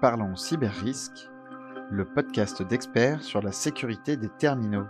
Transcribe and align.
Parlons 0.00 0.34
Cyber-Risque, 0.34 1.28
le 1.90 2.06
podcast 2.06 2.62
d'experts 2.62 3.22
sur 3.22 3.42
la 3.42 3.52
sécurité 3.52 4.16
des 4.16 4.30
terminaux. 4.30 4.86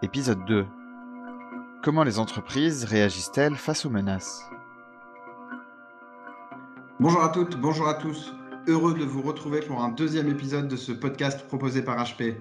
Épisode 0.00 0.42
2. 0.46 0.64
Comment 1.82 2.02
les 2.02 2.18
entreprises 2.18 2.84
réagissent-elles 2.84 3.56
face 3.56 3.84
aux 3.84 3.90
menaces? 3.90 4.40
Bonjour 6.98 7.22
à 7.22 7.28
toutes, 7.28 7.60
bonjour 7.60 7.88
à 7.88 7.94
tous. 7.94 8.32
Heureux 8.66 8.94
de 8.94 9.04
vous 9.04 9.20
retrouver 9.20 9.60
pour 9.60 9.84
un 9.84 9.90
deuxième 9.90 10.28
épisode 10.28 10.68
de 10.68 10.76
ce 10.76 10.92
podcast 10.92 11.46
proposé 11.46 11.82
par 11.82 12.02
HP. 12.02 12.36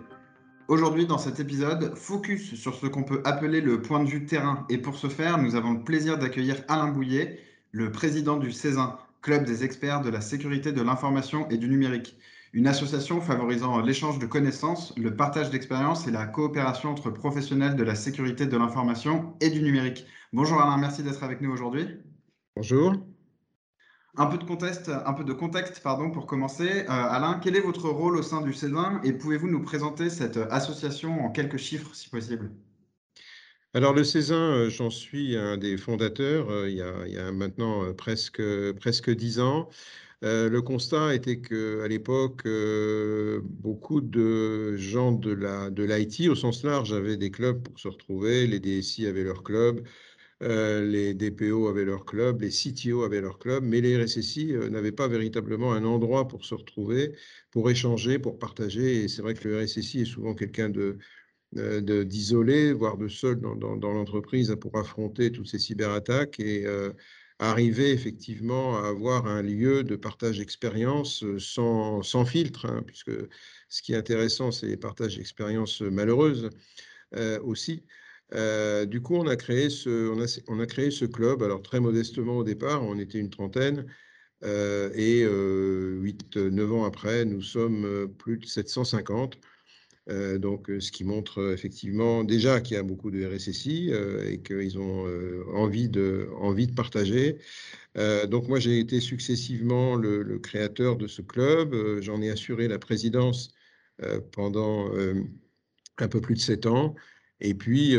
Aujourd'hui, 0.70 1.08
dans 1.08 1.18
cet 1.18 1.42
épisode, 1.42 1.94
focus 1.98 2.56
sur 2.56 2.74
ce 2.74 2.88
qu'on 2.88 3.04
peut 3.04 3.22
appeler 3.26 3.60
le 3.60 3.82
point 3.82 4.02
de 4.02 4.08
vue 4.10 4.26
terrain. 4.26 4.66
Et 4.70 4.78
pour 4.78 4.96
ce 4.96 5.08
faire, 5.08 5.38
nous 5.40 5.56
avons 5.56 5.74
le 5.74 5.84
plaisir 5.84 6.18
d'accueillir 6.18 6.56
Alain 6.70 6.88
Bouillet, 6.88 7.42
le 7.74 7.92
président 7.92 8.38
du 8.38 8.54
CESIN, 8.54 8.98
Club 9.26 9.44
des 9.44 9.64
experts 9.64 10.02
de 10.02 10.12
la 10.12 10.22
sécurité 10.22 10.72
de 10.72 10.84
l'information 10.84 11.50
et 11.50 11.58
du 11.58 11.68
numérique, 11.68 12.16
une 12.54 12.68
association 12.68 13.22
favorisant 13.22 13.82
l'échange 13.82 14.20
de 14.20 14.28
connaissances, 14.28 14.94
le 14.98 15.16
partage 15.16 15.50
d'expériences 15.50 16.06
et 16.06 16.12
la 16.12 16.28
coopération 16.28 16.92
entre 16.92 17.10
professionnels 17.10 17.76
de 17.76 17.82
la 17.82 17.96
sécurité 17.96 18.46
de 18.46 18.56
l'information 18.56 19.36
et 19.42 19.50
du 19.50 19.64
numérique. 19.64 20.06
Bonjour 20.32 20.62
Alain, 20.62 20.78
merci 20.78 21.02
d'être 21.02 21.24
avec 21.24 21.42
nous 21.42 21.52
aujourd'hui. 21.52 21.88
Bonjour. 22.56 22.94
Un 24.16 24.28
peu 24.28 24.38
de 24.38 24.44
contexte, 24.44 24.90
un 24.90 25.14
peu 25.14 25.24
de 25.24 25.34
contexte 25.34 25.82
pardon, 25.82 26.12
pour 26.12 26.28
commencer. 26.28 26.84
Euh, 26.84 26.88
Alain, 26.88 27.40
quel 27.42 27.56
est 27.56 27.62
votre 27.62 27.90
rôle 27.90 28.18
au 28.18 28.22
sein 28.22 28.42
du 28.42 28.54
CESIN 28.54 29.02
et 29.04 29.12
pouvez-vous 29.12 29.48
nous 29.48 29.64
présenter 29.64 30.12
cette 30.12 30.38
association 30.52 31.26
en 31.26 31.32
quelques 31.32 31.58
chiffres 31.58 31.96
si 31.96 32.10
possible? 32.12 32.52
Alors 33.76 33.94
le 33.94 34.06
Césin, 34.06 34.54
euh, 34.54 34.70
j'en 34.70 34.90
suis 34.90 35.36
un 35.36 35.58
des 35.58 35.76
fondateurs 35.76 36.50
euh, 36.50 36.70
il, 36.70 36.78
y 36.78 37.18
a, 37.18 37.32
maintenant 37.34 37.84
euh, 37.84 37.94
presque, 37.94 38.42
presque 38.80 39.10
10 39.14 39.42
ans. 39.42 39.70
le 40.22 40.60
constat 40.62 41.14
était 41.14 41.42
qu'à 41.42 41.88
l'époque, 41.88 42.48
beaucoup 43.44 44.02
de 44.02 44.78
gens 44.78 45.12
de 45.12 45.32
la 45.34 45.70
de 45.70 45.84
l'IT 45.84 46.30
au 46.30 46.36
sens 46.36 46.64
large 46.64 46.94
avaient 46.94 47.18
des 47.18 47.32
clubs 47.32 47.62
pour 47.62 47.78
se 47.80 47.90
retrouver. 47.90 48.48
Les 48.48 48.60
DSI 48.60 49.08
avaient 49.08 49.24
leur 49.26 49.44
club, 49.44 49.86
les 50.42 51.14
DPO 51.14 51.68
avaient 51.68 51.86
leur 51.86 52.06
club, 52.06 52.42
les 52.42 52.50
CTO 52.52 53.04
avaient 53.04 53.22
leur 53.22 53.40
club, 53.40 53.64
mais 53.64 53.82
les 53.82 54.02
RSSI 54.04 54.54
n'avaient 54.72 54.92
pas 54.94 55.08
véritablement 55.08 55.74
un 55.74 55.84
endroit 55.86 56.28
pour 56.28 56.46
se 56.46 56.56
retrouver, 56.56 57.14
pour 57.52 57.70
échanger, 57.70 58.20
pour 58.20 58.40
partager. 58.40 59.04
Et 59.04 59.08
c'est 59.10 59.22
vrai 59.22 59.34
que 59.36 59.48
le 59.48 59.64
RSSI 59.64 60.02
est 60.02 60.06
souvent 60.06 60.34
quelqu'un 60.34 60.70
de 60.70 60.98
d'isoler, 61.54 62.74
voire 62.74 62.98
de 62.98 63.08
seul 63.08 63.40
dans, 63.40 63.56
dans, 63.56 63.94
l'entreprise 63.94 64.56
pour 64.60 64.78
affronter 64.78 65.32
toutes 65.32 65.48
ces 65.48 65.60
cyberattaques 65.60 66.40
et 66.40 66.66
euh, 66.66 66.92
arriver 67.40 67.92
effectivement 67.92 68.78
à 68.78 68.90
avoir 68.90 69.26
un 69.28 69.42
lieu 69.42 69.84
de 69.84 69.96
partage 69.96 70.40
d'expérience 70.40 71.24
euh, 71.24 71.40
sans, 71.40 72.02
sans, 72.02 72.26
filtre, 72.26 72.66
hein, 72.66 72.84
puisque 72.86 73.12
ce 73.70 73.82
qui 73.82 73.94
est 73.94 73.98
intéressant, 73.98 74.52
c'est 74.52 74.68
les 74.68 74.78
partages 74.78 75.18
d'expériences 75.18 75.82
malheureuses 75.82 76.50
aussi. 77.44 77.84
du 78.88 79.02
coup, 79.02 79.16
on 79.16 79.28
a, 79.28 79.38
créé 79.38 79.70
ce, 79.70 80.10
on, 80.10 80.22
a, 80.22 80.40
on 80.50 80.60
a 80.60 80.66
créé 80.66 80.92
ce 80.92 81.06
club, 81.06 81.44
alors 81.44 81.62
très 81.62 81.80
modestement 81.80 82.38
au 82.38 82.44
départ, 82.44 82.84
on 82.84 83.00
était 83.00 83.20
une 83.20 83.30
trentaine, 83.30 83.86
et 84.44 85.24
8-9 85.24 86.72
ans 86.72 86.84
après, 86.84 87.24
nous 87.24 87.42
sommes 87.42 88.14
plus 88.18 88.38
de 88.38 88.46
750. 88.46 89.40
Euh, 90.10 90.38
donc, 90.38 90.70
euh, 90.70 90.80
ce 90.80 90.92
qui 90.92 91.04
montre 91.04 91.40
euh, 91.40 91.54
effectivement 91.54 92.24
déjà 92.24 92.62
qu'il 92.62 92.76
y 92.76 92.80
a 92.80 92.84
beaucoup 92.84 93.10
de 93.10 93.26
RSSI 93.26 93.92
et 94.28 94.40
qu'ils 94.42 94.78
ont 94.78 95.06
envie, 95.54 95.90
de, 95.90 96.30
envie 96.38 96.68
de 96.68 96.74
partager. 96.74 97.38
donc, 98.28 98.48
moi, 98.48 98.60
j'ai 98.60 98.80
été 98.80 99.00
successivement 99.00 99.96
le, 99.96 100.40
créateur 100.40 100.98
de 100.98 101.08
ce 101.08 101.22
club. 101.22 101.76
J'en 102.02 102.22
ai 102.22 102.30
assuré 102.30 102.68
la 102.68 102.80
présidence 102.80 103.54
pendant 104.32 104.92
un 105.98 106.08
peu 106.08 106.22
plus 106.22 106.36
de 106.36 106.40
sept 106.40 106.66
ans. 106.66 106.96
Et 107.42 107.54
puis, 107.54 107.96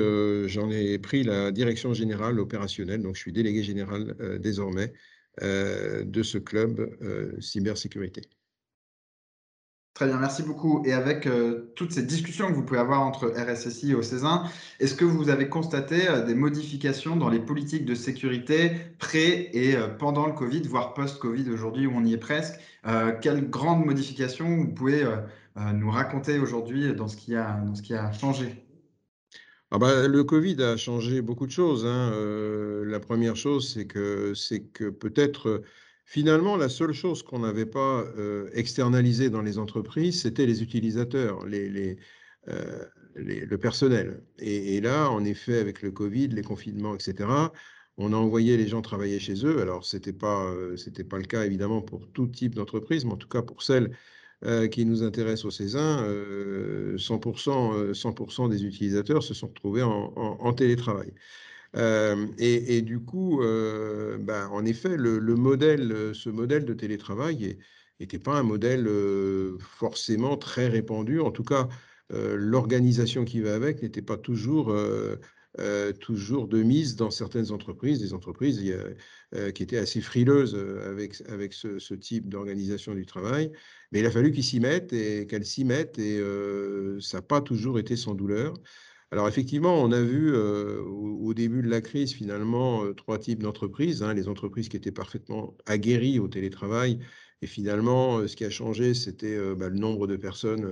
j'en 0.49 0.71
ai 0.71 0.99
pris 0.99 1.23
la 1.25 1.51
direction 1.53 1.95
générale 1.95 2.39
opérationnelle. 2.41 3.03
Donc, 3.03 3.17
je 3.17 3.21
suis 3.21 3.33
délégué 3.33 3.63
général 3.63 4.17
désormais 4.41 4.93
de 5.41 6.23
ce 6.23 6.39
club 6.39 6.97
cybersécurité. 7.41 8.23
Très 9.97 10.09
bien, 10.09 10.19
merci 10.19 10.43
beaucoup. 10.43 10.83
Et 10.85 10.93
avec 10.93 11.27
euh, 11.27 11.73
toutes 11.75 11.91
ces 11.91 12.03
discussions 12.03 12.49
que 12.49 12.53
vous 12.53 12.63
pouvez 12.63 12.79
avoir 12.79 13.01
entre 13.01 13.29
RSSI 13.35 13.93
et 13.93 13.95
OCESIN, 13.95 14.45
est-ce 14.79 14.95
que 14.95 15.07
vous 15.07 15.31
avez 15.31 15.49
constaté 15.49 16.07
euh, 16.07 16.23
des 16.23 16.35
modifications 16.35 17.17
dans 17.17 17.31
les 17.31 17.41
politiques 17.41 17.87
de 17.87 17.95
sécurité 17.95 18.73
pré 18.99 19.49
et 19.55 19.75
euh, 19.75 19.89
pendant 19.89 20.27
le 20.27 20.35
Covid, 20.35 20.61
voire 20.69 20.93
post-Covid 20.93 21.51
aujourd'hui 21.51 21.87
où 21.87 21.93
on 21.95 22.05
y 22.05 22.13
est 22.13 22.19
presque? 22.19 22.61
Quelles 23.21 23.49
grandes 23.51 23.85
modifications 23.85 24.59
vous 24.59 24.69
pouvez 24.69 25.05
nous 25.75 25.91
raconter 25.91 26.39
aujourd'hui 26.39 26.95
dans, 26.95 27.09
ce 27.09 27.17
qui 27.17 27.35
a, 27.35 27.61
dans 27.67 27.75
ce 27.75 27.83
qui 27.83 27.95
a 27.95 28.13
changé? 28.13 28.65
Ah 29.73 29.79
bah, 29.79 30.07
le 30.07 30.23
Covid 30.23 30.63
a 30.63 30.77
changé 30.77 31.21
beaucoup 31.21 31.47
de 31.47 31.51
choses. 31.51 31.85
Hein. 31.85 32.13
la 32.85 33.01
première 33.01 33.35
chose, 33.35 33.73
c'est 33.75 33.87
que, 33.87 34.35
que 34.73 34.89
peut-être 34.89 35.63
Finalement, 36.09 36.57
la 36.57 36.69
seule 36.69 36.93
chose 36.93 37.25
qu'on 37.25 37.41
n'avait 37.41 37.67
pas 37.67 38.05
euh, 38.17 38.49
externalisée 38.55 39.29
dans 39.29 39.43
les 39.43 39.59
entreprises, 39.59 40.23
c'était 40.23 40.47
les 40.47 40.63
utilisateurs, 40.63 41.45
euh, 41.45 42.85
le 43.17 43.57
personnel. 43.57 44.23
Et, 44.39 44.81
là, 44.81 45.11
en 45.11 45.25
effet, 45.25 45.59
avec 45.59 45.83
le 45.83 45.91
Covid, 45.91 46.29
les 46.29 46.43
confinements, 46.45 46.95
etc., 46.95 47.29
on 47.97 48.13
a 48.13 48.17
envoyé 48.17 48.57
les 48.57 48.69
gens 48.69 48.83
travailler 48.83 49.19
chez 49.19 49.45
eux. 49.45 49.61
Alors, 49.61 49.85
ce 49.85 49.97
n'était 49.97 50.13
pas, 50.13 50.45
euh, 50.53 50.77
pas 51.11 51.19
le 51.19 51.25
cas, 51.25 51.45
évidemment, 51.45 51.83
pour 51.83 52.07
tout 52.13 52.29
type 52.29 52.55
d'entreprise, 52.55 53.05
mais 53.05 53.13
en 53.13 53.17
tout 53.17 53.29
cas 53.29 53.43
pour 53.43 53.63
celles 53.63 53.91
qui 54.71 54.85
nous 54.85 55.03
intéressent 55.03 55.47
au 55.47 55.51
Césin, 55.51 56.07
100%, 56.99 57.95
100 57.95 58.49
des 58.49 58.65
utilisateurs 58.67 59.23
se 59.23 59.33
sont 59.33 59.49
retrouvés 59.49 59.83
en 59.83 60.53
télétravail. 60.53 61.15
Euh, 61.75 62.27
et, 62.39 62.83
du 62.83 63.01
coup, 63.01 63.43
euh, 63.43 64.19
ben, 64.19 64.49
en 64.49 64.65
effet, 64.65 64.97
modèle, 64.97 66.15
ce 66.15 66.31
modèle 66.31 66.65
de 66.65 66.75
télétravail 66.75 67.59
n'était 68.01 68.19
pas 68.19 68.39
un 68.39 68.43
modèle 68.43 68.87
euh, 68.87 69.57
forcément 69.59 70.37
très 70.37 70.69
répandu. 70.69 71.21
En 71.21 71.31
tout 71.31 71.45
cas, 71.45 71.69
l'organisation 72.11 73.25
qui 73.25 73.41
va 73.41 73.57
avec 73.57 73.83
n'était 73.83 74.01
pas 74.01 74.17
toujours, 74.17 74.73
toujours 75.99 76.47
de 76.47 76.63
mise 76.63 76.95
dans 76.95 77.11
certaines 77.11 77.51
entreprises, 77.51 77.99
des 77.99 78.15
entreprises 78.15 78.63
qui 79.55 79.63
étaient 79.63 79.77
assez 79.77 80.01
frileuses 80.01 80.55
avec, 80.85 81.21
avec 81.29 81.53
ce, 81.53 81.81
ce 81.81 81.95
type 81.95 82.29
d'organisation 82.29 82.95
du 82.95 83.07
travail. 83.07 83.51
Mais 83.91 83.99
il 83.99 84.07
a 84.07 84.13
fallu 84.13 84.31
qu'ils 84.31 84.45
s'y 84.45 84.61
mettent 84.61 84.93
et 84.93 85.27
qu'elles 85.27 85.45
s'y 85.45 85.65
mettent, 85.65 85.99
et 85.99 86.21
ça 87.01 87.19
n'a 87.19 87.23
pas 87.23 87.41
toujours 87.41 87.81
été 87.81 87.97
sans 87.97 88.15
douleur. 88.15 88.55
Alors 89.13 89.29
effectivement, 89.29 89.81
on 89.83 89.93
a 89.93 90.03
vu 90.03 90.33
euh, 90.35 90.83
au, 90.83 91.33
début 91.33 91.63
de 91.63 91.69
la 91.69 91.81
crise 91.81 92.13
finalement 92.13 92.85
euh, 92.85 92.93
trois 92.93 93.19
types 93.19 93.43
d'entreprises. 93.43 94.03
Hein. 94.03 94.15
les 94.15 94.29
entreprises 94.29 94.69
qui 94.69 94.77
étaient 94.77 94.93
parfaitement 94.93 95.57
aguerries 95.67 96.19
au 96.19 96.29
télétravail. 96.29 96.99
Et 97.43 97.47
finalement, 97.47 98.19
euh, 98.19 98.27
ce 98.27 98.35
qui 98.37 98.45
a 98.45 98.51
changé, 98.51 98.95
c'était 98.95 99.39
bah, 99.55 99.69
le 99.69 99.77
nombre 99.79 100.07
de 100.07 100.17
personnes 100.17 100.65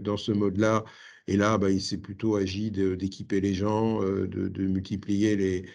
dans 0.00 0.16
ce 0.16 0.32
mode-là. 0.32 0.84
Et 1.26 1.36
là, 1.36 1.58
bah, 1.58 1.70
il 1.70 1.80
s'est 1.80 1.98
plutôt 1.98 2.36
agi 2.36 2.70
d'équiper 2.70 3.40
les 3.40 3.54
gens, 3.54 4.00
de, 4.00 4.66
multiplier 4.66 5.36
les, 5.36 5.66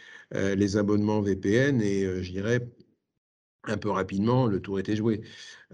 les 0.56 0.78
abonnements 0.78 1.22
VPN. 1.22 1.82
Et 1.82 2.24
je 2.24 2.32
dirais, 2.32 2.62
un 3.66 3.78
peu 3.78 3.90
rapidement, 3.90 4.48
le 4.48 4.60
tour 4.60 4.80
était 4.80 4.96
joué. 4.96 5.22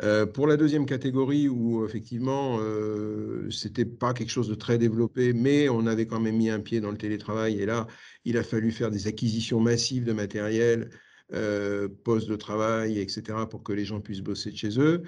Euh, 0.03 0.25
pour 0.25 0.47
la 0.47 0.57
deuxième 0.57 0.85
catégorie, 0.85 1.47
où 1.49 1.85
effectivement, 1.85 2.57
euh, 2.59 3.49
c'était 3.49 3.85
pas 3.85 4.13
quelque 4.13 4.29
chose 4.29 4.47
de 4.47 4.55
très 4.55 4.77
développé, 4.77 5.33
mais 5.33 5.69
on 5.69 5.87
avait 5.87 6.05
quand 6.05 6.19
même 6.19 6.37
mis 6.37 6.49
un 6.49 6.59
pied 6.59 6.81
dans 6.81 6.91
le 6.91 6.97
télétravail, 6.97 7.59
et 7.59 7.65
là, 7.65 7.87
il 8.25 8.37
a 8.37 8.43
fallu 8.43 8.71
faire 8.71 8.91
des 8.91 9.07
acquisitions 9.07 9.59
massives 9.59 10.05
de 10.05 10.13
matériel, 10.13 10.89
euh, 11.33 11.87
postes 12.03 12.29
de 12.29 12.35
travail, 12.35 12.99
etc., 12.99 13.47
pour 13.49 13.63
que 13.63 13.73
les 13.73 13.85
gens 13.85 14.01
puissent 14.01 14.21
bosser 14.21 14.51
de 14.51 14.57
chez 14.57 14.79
eux. 14.79 15.03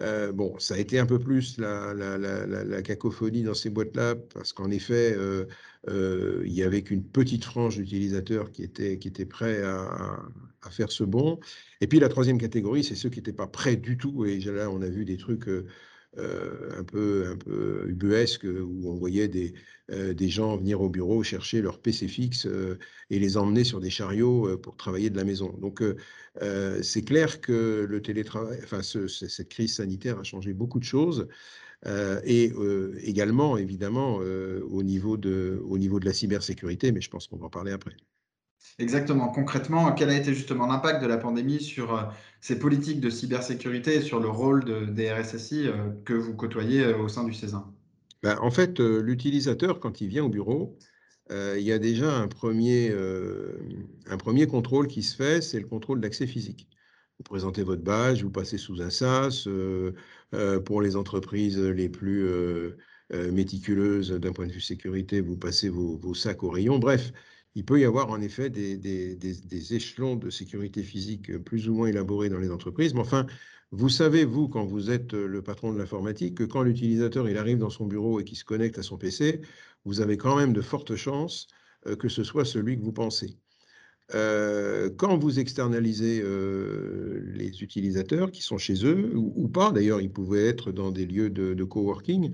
Euh, 0.00 0.32
bon, 0.32 0.58
ça 0.58 0.74
a 0.74 0.78
été 0.78 0.98
un 0.98 1.06
peu 1.06 1.18
plus 1.18 1.58
la, 1.58 2.82
cacophonie 2.82 3.42
dans 3.42 3.54
ces 3.54 3.70
boîtes-là, 3.70 4.14
parce 4.34 4.52
qu'en 4.52 4.70
effet, 4.70 5.14
euh, 5.16 5.46
euh, 5.88 6.42
il 6.46 6.52
y 6.52 6.62
avait 6.62 6.82
qu'une 6.82 7.04
petite 7.04 7.44
frange 7.44 7.76
d'utilisateurs 7.76 8.50
qui 8.50 8.62
étaient, 8.62 8.98
qui 8.98 9.10
prêts 9.26 9.62
à, 9.62 10.22
faire 10.70 10.90
ce 10.90 11.04
bond. 11.04 11.40
Et 11.80 11.86
puis 11.86 11.98
la 11.98 12.08
troisième 12.08 12.38
catégorie, 12.38 12.84
c'est 12.84 12.94
ceux 12.94 13.10
qui 13.10 13.18
n'étaient 13.18 13.32
pas 13.32 13.46
prêts 13.46 13.76
du 13.76 13.98
tout. 13.98 14.24
Et 14.24 14.38
là, 14.40 14.70
on 14.70 14.80
a 14.80 14.88
vu 14.88 15.04
des 15.04 15.16
trucs 15.16 15.48
euh, 16.18 16.78
un 16.78 16.84
peu, 16.84 17.26
un 17.26 17.36
peu 17.36 17.86
ubuesque 17.88 18.44
où 18.44 18.82
on 18.86 18.94
voyait 18.96 19.28
des, 19.28 19.54
euh, 19.90 20.14
gens 20.28 20.58
venir 20.58 20.82
au 20.82 20.90
bureau 20.90 21.22
chercher 21.22 21.62
leur 21.62 21.80
PC 21.80 22.06
fixe 22.06 22.44
euh, 22.44 22.78
et 23.08 23.18
les 23.18 23.38
emmener 23.38 23.64
sur 23.64 23.80
des 23.80 23.88
chariots 23.88 24.58
pour 24.58 24.76
travailler 24.76 25.08
de 25.08 25.16
la 25.16 25.24
maison. 25.24 25.56
Donc, 25.58 25.82
c'est 26.82 27.02
clair 27.02 27.40
que 27.40 27.86
le 27.88 28.02
télétravail, 28.02 28.60
enfin, 28.62 28.82
cette 28.82 29.48
crise 29.48 29.76
sanitaire 29.76 30.18
a 30.18 30.22
changé 30.22 30.52
beaucoup 30.52 30.78
de 30.78 30.84
choses. 30.84 31.28
et 32.24 32.52
également, 33.02 33.56
évidemment, 33.56 34.16
au, 34.16 34.82
niveau 34.82 35.16
de, 35.16 35.62
au 35.64 35.78
niveau 35.78 35.98
de 36.00 36.04
la 36.06 36.12
cybersécurité, 36.12 36.92
mais 36.92 37.00
je 37.00 37.10
pense 37.10 37.26
qu'on 37.26 37.36
va 37.38 37.46
en 37.46 37.50
parler 37.50 37.72
après. 37.72 37.96
Exactement. 38.78 39.28
Concrètement, 39.28 39.92
quel 39.92 40.10
a 40.10 40.16
été 40.16 40.34
justement 40.34 40.66
l'impact 40.66 41.02
de 41.02 41.06
la 41.06 41.18
pandémie 41.18 41.60
sur 41.60 41.94
euh, 41.94 42.02
ces 42.40 42.58
politiques 42.58 43.00
de 43.00 43.10
cybersécurité 43.10 43.96
et 43.96 44.00
sur 44.00 44.18
le 44.18 44.28
rôle 44.28 44.64
de, 44.64 44.86
des 44.86 45.12
RSSI 45.12 45.68
euh, 45.68 45.90
que 46.04 46.14
vous 46.14 46.34
côtoyez 46.34 46.84
euh, 46.84 46.98
au 46.98 47.08
sein 47.08 47.24
du 47.24 47.34
CESA 47.34 47.64
ben, 48.22 48.38
En 48.40 48.50
fait, 48.50 48.80
l'utilisateur, 48.80 49.78
quand 49.78 50.00
il 50.00 50.08
vient 50.08 50.24
au 50.24 50.28
bureau, 50.28 50.78
il 51.30 51.62
y 51.62 51.72
a 51.72 51.78
déjà 51.78 52.14
un 52.14 52.28
premier, 52.28 52.94
un 54.06 54.16
premier 54.18 54.46
contrôle 54.46 54.86
qui 54.86 55.02
se 55.02 55.16
fait, 55.16 55.40
c'est 55.40 55.58
le 55.58 55.66
contrôle 55.66 55.98
d'accès 55.98 56.26
physique. 56.26 56.68
Vous 57.18 57.24
présentez 57.24 57.62
votre 57.62 57.82
badge, 57.82 58.22
vous 58.22 58.30
passez 58.30 58.58
sous 58.58 58.82
un 58.82 58.90
SAS. 58.90 59.48
pour 60.66 60.82
les 60.82 60.94
entreprises 60.94 61.58
les 61.58 61.88
plus 61.88 62.28
méticuleuses 63.10 64.10
d'un 64.10 64.32
point 64.32 64.46
de 64.46 64.52
vue 64.52 64.60
sécurité, 64.60 65.22
vous 65.22 65.38
passez 65.38 65.70
vos, 65.70 65.96
vos 65.96 66.12
sacs 66.12 66.42
au 66.42 66.50
rayon. 66.50 66.78
Bref, 66.78 67.12
il 67.54 67.64
peut 67.64 67.80
y 67.80 67.84
avoir 67.84 68.10
en 68.10 68.20
effet 68.20 68.50
des, 68.50 69.74
échelons 69.74 70.16
de 70.16 70.30
sécurité 70.30 70.82
physique 70.82 71.38
plus 71.38 71.68
ou 71.68 71.74
moins 71.74 71.88
élaborés 71.88 72.28
dans 72.28 72.38
les 72.38 72.50
entreprises. 72.50 72.94
Mais 72.94 73.00
enfin, 73.00 73.26
vous 73.70 73.88
savez, 73.88 74.24
vous, 74.24 74.48
quand 74.48 74.64
vous 74.64 74.90
êtes 74.90 75.12
le 75.12 75.42
patron 75.42 75.72
de 75.72 75.78
l'informatique, 75.78 76.36
que 76.38 76.44
quand 76.44 76.62
l'utilisateur 76.62 77.28
il 77.28 77.36
arrive 77.36 77.58
dans 77.58 77.70
son 77.70 77.86
bureau 77.86 78.20
et 78.20 78.24
qu'il 78.24 78.36
se 78.36 78.44
connecte 78.44 78.78
à 78.78 78.82
son 78.82 78.98
PC, 78.98 79.40
vous 79.84 80.00
avez 80.00 80.16
quand 80.16 80.36
même 80.36 80.52
de 80.52 80.60
fortes 80.60 80.96
chances 80.96 81.48
euh, 81.86 81.96
que 81.96 82.08
ce 82.08 82.24
soit 82.24 82.44
celui 82.44 82.78
que 82.78 82.82
vous 82.82 82.92
pensez. 82.92 83.36
Euh, 84.14 84.90
quand 84.96 85.16
vous 85.16 85.38
externalisez 85.38 86.20
euh, 86.22 87.22
les 87.34 87.62
utilisateurs 87.62 88.30
qui 88.30 88.42
sont 88.42 88.58
chez 88.58 88.84
eux, 88.84 89.12
ou, 89.14 89.48
pas, 89.48 89.72
d'ailleurs, 89.72 90.00
ils 90.00 90.12
pouvaient 90.12 90.46
être 90.46 90.70
dans 90.70 90.90
des 90.90 91.06
lieux 91.06 91.30
de 91.30 91.64
coworking, 91.64 92.32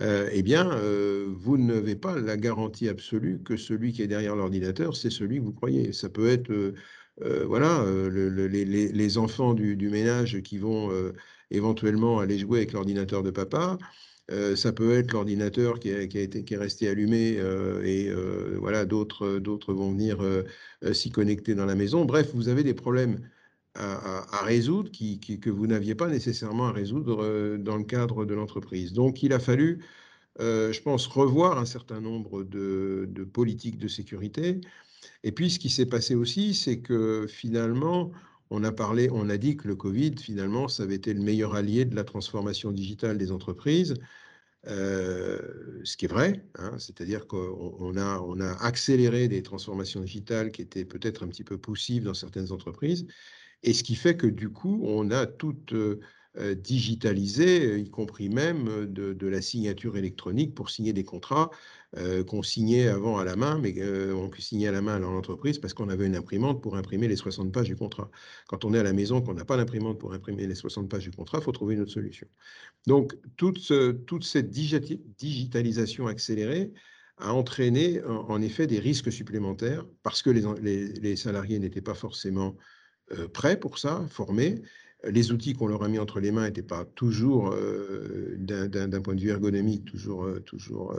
euh, 0.00 0.28
eh 0.32 0.42
bien, 0.42 0.72
euh, 0.72 1.26
vous 1.36 1.56
n'avez 1.56 1.94
pas 1.94 2.18
la 2.18 2.36
garantie 2.36 2.88
absolue 2.88 3.40
que 3.44 3.56
celui 3.56 3.92
qui 3.92 4.02
est 4.02 4.08
derrière 4.08 4.34
l'ordinateur, 4.34 4.96
c'est 4.96 5.10
celui 5.10 5.38
que 5.38 5.44
vous 5.44 5.52
croyez. 5.52 5.92
Ça 5.92 6.08
peut 6.08 6.28
être, 6.28 6.50
euh, 6.50 7.44
voilà, 7.46 7.84
les, 8.10 9.18
enfants 9.18 9.54
du, 9.54 9.88
ménage 9.88 10.40
qui 10.42 10.58
vont 10.58 10.90
éventuellement 11.50 12.18
aller 12.18 12.38
jouer 12.38 12.58
avec 12.58 12.72
l'ordinateur 12.72 13.22
de 13.22 13.30
papa. 13.30 13.78
ça 14.56 14.72
peut 14.72 14.92
être 14.94 15.12
l'ordinateur 15.12 15.78
qui, 15.78 16.08
qui, 16.08 16.28
qui, 16.28 16.54
est 16.54 16.56
resté 16.56 16.88
allumé 16.88 17.38
et 17.84 18.10
voilà, 18.58 18.84
d'autres 18.84 19.72
vont 19.72 19.92
venir 19.92 20.18
s'y 20.92 21.10
connecter 21.10 21.54
dans 21.54 21.66
la 21.66 21.76
maison. 21.76 22.04
Bref, 22.04 22.30
vous 22.34 22.48
avez 22.48 22.64
des 22.64 22.74
problèmes 22.74 23.18
à, 23.74 24.44
résoudre 24.44 24.90
qui, 24.90 25.18
que 25.18 25.50
vous 25.50 25.66
n'aviez 25.66 25.94
pas 25.94 26.08
nécessairement 26.08 26.68
à 26.68 26.72
résoudre 26.72 27.22
euh, 27.24 27.58
dans 27.58 27.76
le 27.76 27.84
cadre 27.84 28.24
de 28.24 28.34
l'entreprise. 28.34 28.92
Donc 28.92 29.22
il 29.22 29.32
a 29.32 29.40
fallu, 29.40 29.84
euh, 30.40 30.72
je 30.72 30.80
pense, 30.80 31.06
revoir 31.06 31.58
un 31.58 31.64
certain 31.64 32.00
nombre 32.00 32.44
de, 32.44 33.08
politiques 33.32 33.78
de 33.78 33.88
sécurité. 33.88 34.60
Et 35.24 35.32
puis 35.32 35.50
ce 35.50 35.58
qui 35.58 35.70
s'est 35.70 35.86
passé 35.86 36.14
aussi, 36.14 36.54
c'est 36.54 36.80
que 36.80 37.26
finalement, 37.28 38.12
on 38.50 38.62
a 38.64 38.72
parlé, 38.72 39.08
on 39.10 39.28
a 39.28 39.36
dit 39.36 39.56
que 39.56 39.68
le 39.68 39.76
Covid, 39.76 40.14
finalement, 40.20 40.68
ça 40.68 40.84
avait 40.84 40.94
été 40.96 41.12
le 41.12 41.20
meilleur 41.20 41.54
allié 41.54 41.84
de 41.84 41.96
la 41.96 42.04
transformation 42.04 42.70
digitale 42.70 43.18
des 43.18 43.32
entreprises. 43.32 43.94
Euh, 44.66 45.80
ce 45.84 45.96
qui 45.96 46.06
est 46.06 46.08
vrai, 46.08 46.42
hein, 46.54 46.78
c'est-à-dire 46.78 47.26
qu'on 47.26 47.96
a, 47.98 48.18
on 48.20 48.40
a 48.40 48.52
accéléré 48.64 49.28
des 49.28 49.42
transformations 49.42 50.00
digitales 50.00 50.52
qui 50.52 50.62
étaient 50.62 50.86
peut-être 50.86 51.22
un 51.22 51.28
petit 51.28 51.44
peu 51.44 51.58
poussives 51.58 52.04
dans 52.04 52.14
certaines 52.14 52.50
entreprises, 52.50 53.06
et 53.64 53.72
ce 53.72 53.82
qui 53.82 53.96
fait 53.96 54.16
que 54.16 54.26
du 54.26 54.50
coup, 54.50 54.80
on 54.84 55.10
a 55.10 55.26
tout 55.26 55.56
euh, 55.72 55.98
euh, 56.36 56.54
digitalisé, 56.54 57.78
y 57.78 57.88
compris 57.90 58.28
même 58.28 58.86
de, 58.86 59.26
la 59.26 59.40
signature 59.40 59.96
électronique 59.96 60.54
pour 60.54 60.68
signer 60.68 60.92
des 60.92 61.02
contrats 61.02 61.50
euh, 61.96 62.22
qu'on 62.24 62.42
signait 62.42 62.88
avant 62.88 63.16
à 63.16 63.24
la 63.24 63.36
main, 63.36 63.58
mais 63.58 63.74
on 64.12 64.30
signait 64.38 64.68
à 64.68 64.72
la 64.72 64.82
main 64.82 65.00
dans 65.00 65.12
l'entreprise 65.12 65.58
parce 65.58 65.72
qu'on 65.72 65.88
avait 65.88 66.06
une 66.06 66.14
imprimante 66.14 66.62
pour 66.62 66.76
imprimer 66.76 67.08
les 67.08 67.16
60 67.16 67.52
pages 67.52 67.68
du 67.68 67.76
contrat. 67.76 68.10
Quand 68.48 68.66
on 68.66 68.74
est 68.74 68.78
à 68.78 68.82
la 68.82 68.92
maison, 68.92 69.22
qu'on 69.22 69.34
n'a 69.34 69.46
pas 69.46 69.56
d'imprimante 69.56 69.98
pour 69.98 70.12
imprimer 70.12 70.46
les 70.46 70.54
60 70.54 70.90
pages 70.90 71.04
du 71.04 71.10
contrat, 71.10 71.38
il 71.38 71.44
faut 71.44 71.52
trouver 71.52 71.74
une 71.74 71.80
autre 71.80 71.92
solution. 71.92 72.26
Donc, 72.86 73.16
toute, 73.36 73.60
cette 74.24 74.50
digitalisation 74.50 76.06
accélérée, 76.06 76.70
a 77.18 77.32
entraîné 77.32 78.02
en, 78.02 78.42
effet 78.42 78.66
des 78.66 78.80
risques 78.80 79.12
supplémentaires 79.12 79.86
parce 80.02 80.20
que 80.20 80.30
les 80.30 81.14
salariés 81.14 81.60
n'étaient 81.60 81.80
pas 81.80 81.94
forcément 81.94 82.56
euh, 83.12 83.28
prêts 83.28 83.58
pour 83.58 83.78
ça, 83.78 84.06
formés. 84.08 84.62
Les 85.06 85.32
outils 85.32 85.52
qu'on 85.52 85.66
leur 85.66 85.82
a 85.82 85.88
mis 85.88 85.98
entre 85.98 86.20
les 86.20 86.30
mains 86.32 86.46
n'étaient 86.46 86.62
pas 86.62 86.86
toujours, 86.94 87.52
euh, 87.52 88.36
d'un 88.38 89.02
point 89.02 89.14
de 89.14 89.20
vue 89.20 89.28
ergonomique, 89.30 89.84
toujours, 89.84 90.24
euh, 90.24 90.40
toujours 90.40 90.96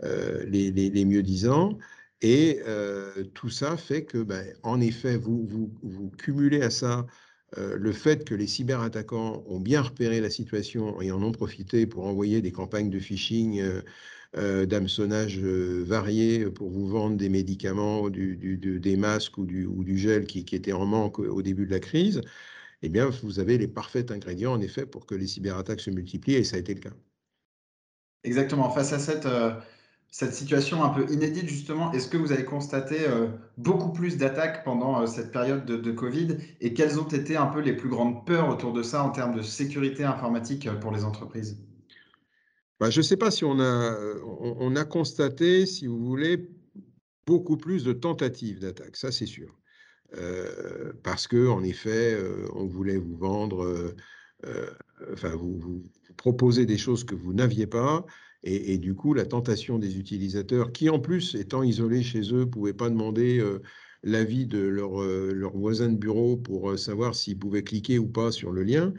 les, 0.00 1.04
mieux 1.06 1.22
disants. 1.22 1.78
Et 2.20 2.60
tout 3.34 3.48
ça 3.48 3.76
fait 3.76 4.04
que, 4.04 4.18
ben, 4.18 4.46
en 4.62 4.80
effet, 4.80 5.16
vous, 5.16 5.70
vous, 5.82 6.10
cumulez 6.18 6.60
à 6.62 6.70
ça 6.70 7.06
le 7.56 7.92
fait 7.92 8.24
que 8.24 8.34
les 8.34 8.46
cyberattaquants 8.46 9.42
ont 9.46 9.60
bien 9.60 9.80
repéré 9.80 10.20
la 10.20 10.30
situation 10.30 11.00
et 11.00 11.10
en 11.10 11.22
ont 11.22 11.32
profité 11.32 11.86
pour 11.86 12.06
envoyer 12.06 12.42
des 12.42 12.52
campagnes 12.52 12.90
de 12.90 12.98
phishing 12.98 13.62
d'hameçonnage 14.34 15.38
euh, 15.42 15.84
variés 15.86 16.46
pour 16.50 16.70
vous 16.70 16.86
vendre 16.86 17.16
des 17.16 17.28
médicaments, 17.28 18.08
des 18.08 18.96
masques 18.96 19.36
ou 19.36 19.44
du, 19.44 19.98
gel 19.98 20.26
qui, 20.26 20.40
étaient 20.52 20.72
en 20.72 20.86
manque 20.86 21.18
au 21.18 21.42
début 21.42 21.66
de 21.66 21.70
la 21.70 21.80
crise, 21.80 22.22
eh 22.82 22.88
bien, 22.88 23.10
vous 23.22 23.40
avez 23.40 23.58
les 23.58 23.68
parfaits 23.68 24.10
ingrédients, 24.10 24.52
en 24.52 24.60
effet, 24.60 24.86
pour 24.86 25.06
que 25.06 25.14
les 25.14 25.26
cyberattaques 25.26 25.80
se 25.80 25.90
multiplient, 25.90 26.36
et 26.36 26.44
ça 26.44 26.56
a 26.56 26.60
été 26.60 26.74
le 26.74 26.80
cas. 26.80 26.94
Exactement. 28.24 28.70
Face 28.70 28.92
à 28.92 28.98
cette, 28.98 29.26
euh, 29.26 29.52
situation 30.10 30.82
un 30.82 30.88
peu 30.88 31.10
inédite, 31.12 31.48
justement, 31.48 31.92
est-ce 31.92 32.08
que 32.08 32.16
vous 32.16 32.32
avez 32.32 32.44
constaté 32.44 32.96
beaucoup 33.58 33.92
plus 33.92 34.16
d'attaques 34.16 34.64
pendant 34.64 35.06
cette 35.06 35.30
période 35.30 35.66
de, 35.66 35.76
de, 35.76 35.92
Covid 35.92 36.36
et 36.60 36.74
quelles 36.74 36.98
ont 36.98 37.08
été 37.08 37.36
un 37.36 37.46
peu 37.46 37.60
les 37.60 37.74
plus 37.74 37.88
grandes 37.88 38.26
peurs 38.26 38.48
autour 38.48 38.72
de 38.72 38.82
ça 38.82 39.02
en 39.02 39.10
termes 39.10 39.34
de 39.34 39.42
sécurité 39.42 40.04
informatique 40.04 40.68
pour 40.80 40.92
les 40.92 41.04
entreprises? 41.04 41.58
Bah, 42.82 42.90
je 42.90 42.98
ne 42.98 43.04
sais 43.04 43.16
pas 43.16 43.30
si 43.30 43.44
on 43.44 43.60
a, 43.60 43.96
on, 44.40 44.74
a 44.74 44.84
constaté, 44.84 45.66
si 45.66 45.86
vous 45.86 46.04
voulez, 46.04 46.48
beaucoup 47.26 47.56
plus 47.56 47.84
de 47.84 47.92
tentatives 47.92 48.58
d'attaque, 48.58 48.96
ça 48.96 49.12
c'est 49.12 49.26
sûr. 49.26 49.56
Euh, 50.18 50.92
parce 51.04 51.28
que 51.28 51.46
en 51.46 51.62
effet, 51.62 52.12
euh, 52.12 52.48
on 52.56 52.66
voulait 52.66 52.96
vous 52.96 53.16
vendre, 53.16 53.94
euh, 54.44 54.66
enfin 55.12 55.28
vous, 55.36 55.56
vous, 55.60 55.84
proposer 56.16 56.66
des 56.66 56.76
choses 56.76 57.04
que 57.04 57.14
vous 57.14 57.32
n'aviez 57.32 57.68
pas, 57.68 58.04
et, 58.42 58.78
du 58.78 58.96
coup 58.96 59.14
la 59.14 59.26
tentation 59.26 59.78
des 59.78 59.96
utilisateurs, 59.96 60.72
qui 60.72 60.90
en 60.90 60.98
plus 60.98 61.36
étant 61.36 61.62
isolés 61.62 62.02
chez 62.02 62.34
eux, 62.34 62.40
ne 62.40 62.44
pouvaient 62.46 62.74
pas 62.74 62.90
demander 62.90 63.40
l'avis 64.02 64.48
de 64.48 64.58
leur, 64.58 65.00
leur 65.04 65.56
voisin 65.56 65.88
de 65.88 65.98
bureau 65.98 66.36
pour 66.36 66.76
savoir 66.76 67.14
s'ils 67.14 67.38
pouvaient 67.38 67.62
cliquer 67.62 68.00
ou 68.00 68.08
pas 68.08 68.32
sur 68.32 68.50
le 68.50 68.64
lien. 68.64 68.92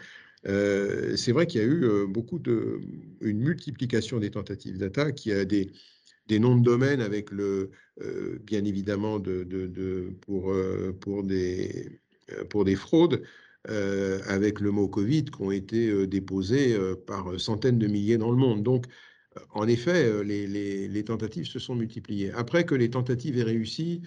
C'est 0.45 1.31
vrai 1.31 1.47
qu'il 1.47 1.62
y 1.62 1.63
a 1.63 1.67
eu 1.67 2.07
beaucoup 2.07 2.39
de, 2.39 2.81
une 3.21 3.39
multiplication 3.39 4.19
des 4.19 4.31
tentatives 4.31 4.77
d'attaque. 4.77 5.25
Il 5.25 5.29
y 5.29 5.33
a 5.33 5.45
des, 5.45 5.69
noms 6.39 6.57
de 6.57 6.63
domaine 6.63 7.01
avec 7.01 7.31
le, 7.31 7.71
bien 8.41 8.65
évidemment, 8.65 9.19
de, 9.19 9.43
de, 9.43 10.13
pour, 10.21 11.23
des, 11.23 12.75
fraudes. 12.75 13.23
avec 13.65 14.59
le 14.59 14.71
mot 14.71 14.88
Covid 14.88 15.25
qui 15.25 15.41
ont 15.41 15.51
été 15.51 16.07
déposés 16.07 16.77
par 17.07 17.39
centaines 17.39 17.79
de 17.79 17.88
milliers 17.88 18.17
dans 18.17 18.31
le 18.31 18.38
monde. 18.38 18.63
Donc, 18.63 18.85
en 19.51 19.67
effet, 19.67 20.23
les, 20.23 21.03
tentatives 21.05 21.45
se 21.47 21.59
sont 21.59 21.75
multipliées. 21.75 22.31
Après 22.31 22.65
que 22.65 22.75
les 22.75 22.89
tentatives 22.89 23.38
aient 23.38 23.43
réussi, 23.43 24.01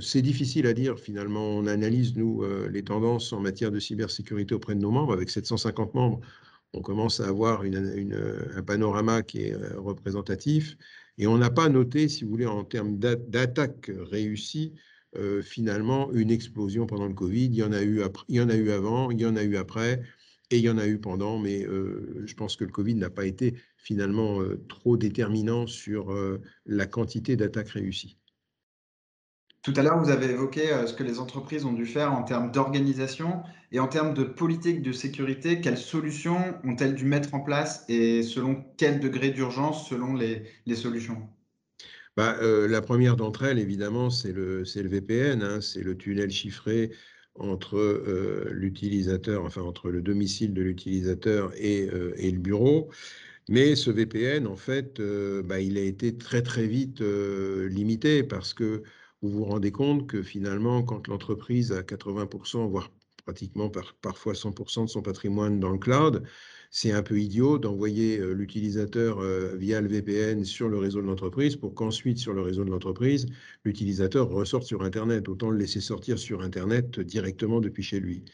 c'est 0.00 0.22
difficile 0.22 0.66
à 0.66 0.72
dire 0.72 0.98
finalement. 0.98 1.44
On 1.48 1.66
analyse, 1.66 2.16
nous, 2.16 2.42
euh, 2.42 2.68
les 2.68 2.82
tendances 2.82 3.32
en 3.32 3.40
matière 3.40 3.70
de 3.70 3.80
cybersécurité 3.80 4.54
auprès 4.54 4.74
de 4.74 4.80
nos 4.80 4.90
membres. 4.90 5.12
Avec 5.12 5.30
750 5.30 5.94
membres, 5.94 6.20
on 6.74 6.82
commence 6.82 7.20
à 7.20 7.28
avoir 7.28 7.62
un 7.62 8.62
panorama 8.62 9.22
qui 9.22 9.42
est 9.44 9.54
euh, 9.54 9.80
représentatif. 9.80 10.76
Et 11.18 11.26
on 11.26 11.38
n'a 11.38 11.50
pas 11.50 11.68
noté, 11.68 12.08
si 12.08 12.24
vous 12.24 12.30
voulez, 12.30 12.46
en 12.46 12.64
termes 12.64 12.98
d'attaques 12.98 13.90
réussies, 14.10 14.74
finalement, 15.42 16.12
une 16.12 16.30
explosion 16.30 16.86
pendant 16.86 17.08
le 17.08 17.14
Covid. 17.14 17.46
Il 17.46 17.54
y, 17.56 17.64
en 17.64 17.72
a 17.72 17.82
eu 17.82 18.02
il 18.28 18.36
y 18.36 18.40
en 18.40 18.48
a 18.48 18.54
eu 18.54 18.70
avant, 18.70 19.10
il 19.10 19.20
y 19.20 19.26
en 19.26 19.34
a 19.34 19.42
eu 19.42 19.56
après, 19.56 20.00
et 20.50 20.58
il 20.58 20.62
y 20.62 20.70
en 20.70 20.78
a 20.78 20.86
eu 20.86 21.00
pendant. 21.00 21.40
Mais 21.40 21.66
je 22.24 22.34
pense 22.34 22.54
que 22.54 22.62
le 22.62 22.70
Covid 22.70 22.94
n'a 22.94 23.10
pas 23.10 23.26
été 23.26 23.54
finalement 23.78 24.40
trop 24.68 24.96
déterminant 24.96 25.66
sur 25.66 26.14
la 26.66 26.86
quantité 26.86 27.34
d'attaques 27.34 27.70
réussies. 27.70 28.17
Tout 29.62 29.72
à 29.76 29.82
l'heure, 29.82 29.98
vous 29.98 30.10
avez 30.10 30.30
évoqué 30.30 30.72
euh, 30.72 30.86
ce 30.86 30.94
que 30.94 31.02
les 31.02 31.18
entreprises 31.18 31.64
ont 31.64 31.72
dû 31.72 31.84
faire 31.84 32.12
en 32.12 32.22
termes 32.22 32.52
d'organisation 32.52 33.42
et 33.72 33.80
en 33.80 33.88
termes 33.88 34.14
de 34.14 34.22
politique 34.22 34.82
de 34.82 34.92
sécurité. 34.92 35.60
Quelles 35.60 35.78
solutions 35.78 36.54
ont-elles 36.64 36.94
dû 36.94 37.04
mettre 37.04 37.34
en 37.34 37.40
place 37.40 37.84
et 37.88 38.22
selon 38.22 38.64
quel 38.76 39.00
degré 39.00 39.30
d'urgence 39.30 39.88
selon 39.88 40.14
les, 40.14 40.44
solutions? 40.74 41.28
Bah, 42.16 42.36
euh, 42.40 42.68
La 42.68 42.80
première 42.80 43.16
d'entre 43.16 43.44
elles, 43.44 43.58
évidemment, 43.58 44.10
c'est 44.10 44.32
le, 44.32 44.62
VPN, 44.62 45.42
hein. 45.42 45.60
c'est 45.60 45.82
le 45.82 45.96
tunnel 45.96 46.30
chiffré 46.30 46.92
entre 47.34 47.76
euh, 47.76 48.48
l'utilisateur, 48.52 49.44
enfin 49.44 49.62
entre 49.62 49.90
le 49.90 50.02
domicile 50.02 50.54
de 50.54 50.62
l'utilisateur 50.62 51.52
et, 51.56 51.88
et, 52.16 52.30
le 52.30 52.38
bureau. 52.38 52.90
Mais 53.48 53.76
ce 53.76 53.90
VPN, 53.90 54.46
en 54.46 54.56
fait, 54.56 55.00
bah, 55.44 55.60
il 55.60 55.78
a 55.78 55.82
été 55.82 56.16
très 56.16 56.42
très 56.42 56.66
vite 56.66 57.00
limité 57.00 58.22
parce 58.22 58.54
que 58.54 58.82
vous 59.22 59.30
vous 59.30 59.44
rendez 59.44 59.72
compte 59.72 60.06
que 60.06 60.22
finalement, 60.22 60.82
quand 60.82 61.08
l'entreprise 61.08 61.72
a 61.72 61.82
80%, 61.82 62.68
voire 62.68 62.90
pratiquement 63.24 63.68
par, 63.68 63.94
parfois 64.00 64.32
100% 64.32 64.84
de 64.84 64.88
son 64.88 65.02
patrimoine 65.02 65.60
dans 65.60 65.70
le 65.70 65.78
cloud, 65.78 66.22
c'est 66.70 66.92
un 66.92 67.02
peu 67.02 67.18
idiot 67.20 67.58
d'envoyer 67.58 68.18
euh, 68.18 68.32
l'utilisateur 68.32 69.18
euh, 69.20 69.56
via 69.56 69.80
le 69.80 69.88
VPN 69.88 70.44
sur 70.44 70.68
le 70.68 70.78
réseau 70.78 71.00
de 71.00 71.06
l'entreprise 71.06 71.56
pour 71.56 71.74
qu'ensuite, 71.74 72.18
sur 72.18 72.32
le 72.32 72.42
réseau 72.42 72.64
de 72.64 72.70
l'entreprise, 72.70 73.26
l'utilisateur 73.64 74.28
ressorte 74.28 74.64
sur 74.64 74.82
Internet. 74.82 75.28
Autant 75.28 75.50
le 75.50 75.58
laisser 75.58 75.80
sortir 75.80 76.18
sur 76.18 76.42
Internet 76.42 77.00
directement 77.00 77.60
depuis 77.60 77.82
chez 77.82 78.00
lui. 78.00 78.24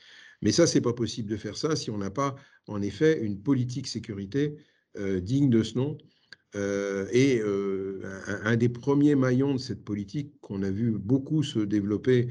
Mais 0.42 0.52
ça, 0.52 0.66
c'est 0.66 0.80
pas 0.80 0.92
possible 0.92 1.30
de 1.30 1.36
faire 1.36 1.56
ça 1.56 1.74
si 1.74 1.90
on 1.90 1.98
n'a 1.98 2.10
pas, 2.10 2.36
en 2.66 2.82
effet, 2.82 3.20
une 3.20 3.40
politique 3.40 3.86
sécurité 3.86 4.56
euh, 4.98 5.20
digne 5.20 5.50
de 5.50 5.62
ce 5.62 5.78
nom. 5.78 5.98
Et 6.54 7.42
un, 8.26 8.56
des 8.56 8.68
premiers 8.68 9.14
maillons 9.14 9.54
de 9.54 9.58
cette 9.58 9.84
politique 9.84 10.32
qu'on 10.40 10.62
a 10.62 10.70
vu 10.70 10.92
beaucoup 10.92 11.42
se 11.42 11.58
développer 11.58 12.28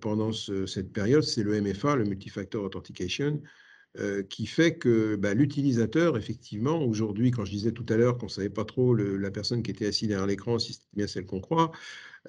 pendant 0.00 0.32
cette 0.32 0.92
période, 0.92 1.22
c'est 1.22 1.42
le 1.42 1.60
MFA, 1.60 1.96
le 1.96 2.04
Multifactor 2.04 2.64
Authentication, 2.64 3.42
euh, 3.98 4.22
qui 4.22 4.46
fait 4.46 4.76
que 4.76 5.16
bah, 5.16 5.34
l'utilisateur, 5.34 6.16
effectivement, 6.16 6.84
aujourd'hui, 6.84 7.32
quand 7.32 7.44
je 7.44 7.50
disais 7.50 7.72
tout 7.72 7.86
à 7.88 7.96
l'heure 7.96 8.16
qu'on 8.16 8.26
ne 8.26 8.30
savait 8.30 8.50
pas 8.50 8.64
trop 8.64 8.94
la 8.94 9.30
personne 9.30 9.62
qui 9.62 9.72
était 9.72 9.86
assise 9.86 10.08
derrière 10.08 10.26
l'écran, 10.26 10.58
si 10.60 10.74
c'était 10.74 10.86
bien 10.94 11.06
celle 11.08 11.26
qu'on 11.26 11.40
croit, 11.40 11.72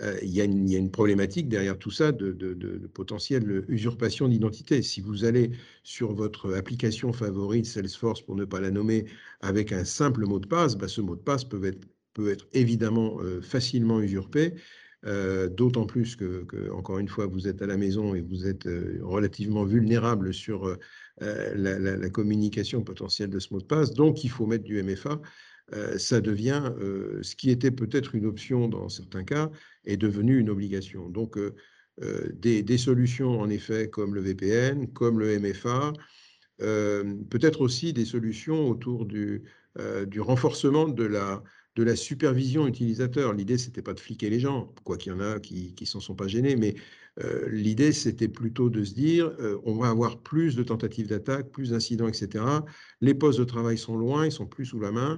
euh, 0.02 0.18
il, 0.22 0.30
y 0.30 0.42
a 0.42 0.44
une, 0.44 0.92
problématique 0.92 1.50
derrière 1.50 1.78
tout 1.78 1.92
ça 1.92 2.12
de, 2.12 2.90
potentielle 2.94 3.66
usurpation 3.68 4.28
d'identité. 4.28 4.82
Si 4.82 5.02
vous 5.02 5.26
allez 5.26 5.52
sur 5.84 6.14
votre 6.14 6.54
application 6.54 7.14
favorite 7.14 7.66
Salesforce, 7.66 8.22
pour 8.22 8.36
ne 8.36 8.46
pas 8.46 8.60
la 8.60 8.72
nommer, 8.72 9.06
avec 9.42 9.72
un 9.72 9.86
simple 9.86 10.26
mot 10.26 10.40
de 10.40 10.48
passe, 10.48 10.76
bah, 10.76 10.88
ce 10.88 11.02
mot 11.02 11.16
de 11.16 11.22
passe 11.22 11.44
peut 11.44 11.64
être, 11.66 12.48
évidemment 12.52 13.22
euh, 13.22 13.42
facilement 13.42 14.02
usurpé. 14.02 14.56
D'autant 15.56 15.86
plus 15.86 16.18
que, 16.18 16.70
encore 16.72 17.00
une 17.00 17.08
fois, 17.08 17.26
vous 17.26 17.48
êtes 17.48 17.62
à 17.62 17.68
la 17.68 17.78
maison 17.78 18.16
et 18.16 18.22
vous 18.22 18.46
êtes 18.46 18.68
relativement 19.00 19.64
vulnérable 19.64 20.34
sur 20.34 20.78
euh, 21.22 21.54
la, 21.56 22.10
communication 22.10 22.82
potentielle 22.82 23.30
de 23.30 23.40
ce 23.40 23.54
mot 23.54 23.60
de 23.60 23.66
passe. 23.66 23.94
Donc, 23.94 24.24
il 24.24 24.30
faut 24.30 24.46
mettre 24.46 24.64
du 24.64 24.82
MFA. 24.82 25.22
Euh, 25.74 25.98
ça 25.98 26.22
devient, 26.22 26.72
euh, 26.80 27.20
ce 27.22 27.36
qui 27.36 27.50
était 27.50 27.72
peut-être 27.72 28.16
une 28.16 28.26
option 28.26 28.68
dans 28.68 28.90
certains 28.90 29.24
cas, 29.24 29.50
est 29.86 29.98
devenu 29.98 30.40
une 30.40 30.50
obligation. 30.50 31.10
Donc, 31.10 31.38
des, 32.34 32.78
solutions, 32.78 33.42
en 33.42 33.50
effet, 33.50 33.90
comme 33.90 34.16
le 34.16 34.22
VPN, 34.22 34.88
comme 34.94 35.20
le 35.20 35.38
MFA, 35.38 35.92
peut-être 36.58 37.60
aussi 37.60 37.92
des 37.92 38.06
solutions 38.06 38.70
autour 38.70 39.06
du, 39.06 39.44
renforcement 40.18 40.88
de 40.88 41.04
la, 41.04 41.44
supervision 41.96 42.68
utilisateur. 42.68 43.34
L'idée, 43.34 43.58
ce 43.58 43.68
n'était 43.68 43.82
pas 43.82 43.94
de 43.94 44.00
fliquer 44.00 44.30
les 44.30 44.40
gens, 44.40 44.74
quoi 44.86 44.98
qu'il 44.98 45.12
y 45.12 45.16
en 45.16 45.20
a 45.20 45.40
qui 45.40 45.76
ne 45.80 45.86
s'en 45.86 46.00
sont 46.00 46.16
pas 46.16 46.28
gênés, 46.28 46.56
mais 46.56 46.76
euh, 47.24 47.50
l'idée, 47.50 47.92
c'était 47.92 48.28
plutôt 48.28 48.70
de 48.70 48.84
se 48.84 48.94
dire, 48.94 49.34
euh, 49.40 49.60
on 49.64 49.76
va 49.76 49.90
avoir 49.90 50.22
plus 50.22 50.56
de 50.56 50.64
tentatives 50.64 51.08
d'attaque, 51.08 51.52
plus 51.52 51.72
d'incidents, 51.72 52.08
etc. 52.08 52.44
Les 53.02 53.14
postes 53.14 53.40
de 53.40 53.44
travail 53.44 53.78
sont 53.78 53.98
loin, 53.98 54.26
ils 54.26 54.32
sont 54.32 54.46
plus 54.46 54.66
sous 54.66 54.80
la 54.80 54.92
main. 54.92 55.18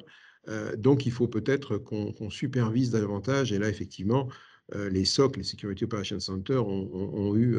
Donc, 0.78 1.06
il 1.06 1.12
faut 1.12 1.28
peut-être 1.28 1.78
qu'on 1.78 2.30
supervise 2.30 2.92
davantage. 2.92 3.52
Et 3.52 3.60
là, 3.60 3.70
effectivement, 3.70 4.28
les 4.74 5.06
SOC, 5.06 5.38
les 5.38 5.44
Security 5.44 5.84
Operations 5.84 6.20
Center, 6.20 6.58
ont, 6.58 7.36
eu 7.36 7.58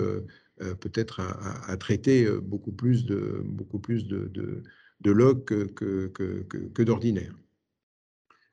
peut-être 0.80 1.20
à, 1.20 1.76
traiter 1.76 2.28
beaucoup 2.42 2.72
plus 2.72 3.04
de, 3.04 3.42
beaucoup 3.44 3.78
plus 3.78 4.06
de, 4.08 4.62
logs 5.04 5.44
que, 5.44 5.66
que 6.08 6.82
d'ordinaire. 6.82 7.34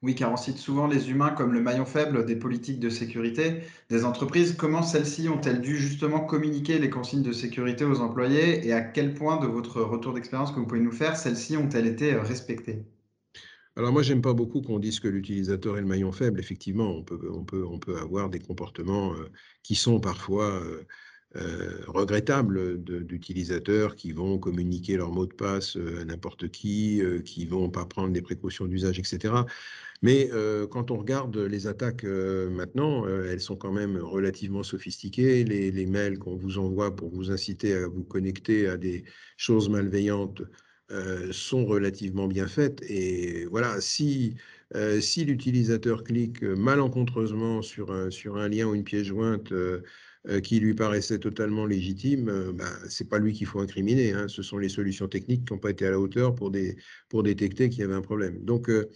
Oui, 0.02 0.16
car 0.16 0.32
on 0.32 0.38
cite 0.38 0.58
souvent 0.58 0.88
les 0.88 1.10
humains 1.10 1.32
comme 1.32 1.52
le 1.52 1.62
maillon 1.62 1.86
faible 1.86 2.26
des 2.26 2.38
politiques 2.38 2.80
de 2.80 2.90
sécurité 2.90 3.64
des 3.90 4.06
entreprises. 4.06 4.56
Comment 4.56 4.82
celles-ci 4.82 5.28
ont-elles 5.28 5.60
dû 5.60 5.76
justement 5.76 6.22
communiquer 6.22 6.80
les 6.80 6.90
consignes 6.90 7.22
de 7.22 7.34
sécurité 7.34 7.84
aux 7.84 8.00
employés? 8.00 8.66
Et 8.66 8.72
à 8.72 8.82
quel 8.82 9.14
point 9.14 9.42
de 9.42 9.48
votre 9.48 9.82
retour 9.82 10.14
d'expérience 10.14 10.52
que 10.52 10.60
vous 10.60 10.68
pouvez 10.68 10.80
nous 10.80 10.94
faire, 10.94 11.18
celles-ci 11.18 11.58
ont-elles 11.58 11.88
été 11.88 12.16
respectées? 12.16 12.86
Alors 13.80 13.94
moi, 13.94 14.04
j'aime 14.04 14.22
pas 14.22 14.34
beaucoup 14.34 14.62
qu'on 14.62 14.78
dise 14.78 15.00
que 15.00 15.08
l'utilisateur 15.08 15.78
est 15.78 15.82
le 15.82 15.88
maillon 15.88 16.12
faible. 16.12 16.42
Effectivement, 16.42 16.98
on 16.98 17.02
peut, 17.02 17.32
on 17.34 17.46
peut, 17.46 17.66
on 17.66 17.80
peut 17.80 17.98
avoir 17.98 18.30
des 18.30 18.40
comportements 18.40 19.14
euh, 19.14 19.30
qui 19.64 19.76
sont 19.76 20.02
parfois 20.02 20.62
euh, 20.62 20.84
euh, 21.38 21.80
regrettables 21.88 22.84
d'utilisateurs 22.84 23.96
qui 23.96 24.12
vont 24.12 24.38
communiquer 24.38 24.98
leur 24.98 25.14
mot 25.14 25.26
de 25.26 25.34
passe 25.34 25.78
à 25.78 26.04
n'importe 26.04 26.50
qui, 26.50 27.02
qui 27.24 27.46
vont 27.46 27.70
pas 27.70 27.86
prendre 27.86 28.12
des 28.12 28.22
précautions 28.22 28.66
d'usage, 28.66 29.00
etc. 29.00 29.46
Mais 30.02 30.30
quand 30.72 30.92
on 30.92 30.98
regarde 30.98 31.38
les 31.38 31.68
attaques 31.68 32.04
maintenant, 32.04 33.06
elles 33.06 33.42
sont 33.42 33.56
quand 33.56 33.72
même 33.72 33.98
relativement 33.98 34.64
sophistiquées. 34.64 35.44
Les 35.44 35.86
mails 35.86 36.18
qu'on 36.18 36.36
vous 36.36 36.58
envoie 36.58 36.96
pour 36.96 37.12
vous 37.12 37.32
inciter 37.32 37.74
à 37.76 37.88
vous 37.88 38.04
connecter 38.04 38.68
à 38.68 38.76
des 38.76 39.06
choses 39.38 39.70
malveillantes 39.70 40.42
sont 41.32 41.66
relativement 41.66 42.28
bien 42.28 42.48
faites. 42.48 42.82
Et 42.90 43.46
voilà, 43.46 43.80
si, 43.80 44.36
si 45.02 45.26
l'utilisateur 45.26 46.04
clique 46.04 46.42
malencontreusement 46.44 47.62
sur 47.62 47.92
un, 47.92 48.10
sur 48.10 48.38
un 48.38 48.50
lien 48.50 48.66
ou 48.66 48.76
une 48.76 48.84
pièce 48.84 49.06
jointe 49.06 49.54
euh, 50.28 50.42
qui 50.42 50.60
lui 50.60 50.74
paraissait 50.74 51.18
totalement 51.18 51.66
légitime, 51.66 52.28
euh, 52.28 52.52
ben, 52.52 52.70
ce 52.90 53.04
n'est 53.04 53.10
pas 53.10 53.20
lui 53.20 53.32
qu'il 53.32 53.48
faut 53.48 53.62
incriminer. 53.62 54.12
Hein. 54.12 54.28
Ce 54.28 54.42
sont 54.42 54.58
les 54.58 54.68
solutions 54.68 55.08
techniques 55.08 55.48
qui 55.48 55.54
n'ont 55.54 55.60
pas 55.60 55.70
été 55.70 55.88
à 55.88 55.92
la 55.92 56.00
hauteur 56.00 56.36
pour, 56.36 56.52
des, 56.52 56.76
pour 57.08 57.24
détecter 57.24 57.70
qu'il 57.70 57.80
y 57.80 57.84
avait 57.84 57.96
un 57.96 58.02
problème. 58.02 58.44
Donc, 58.44 58.70
euh, 58.70 58.90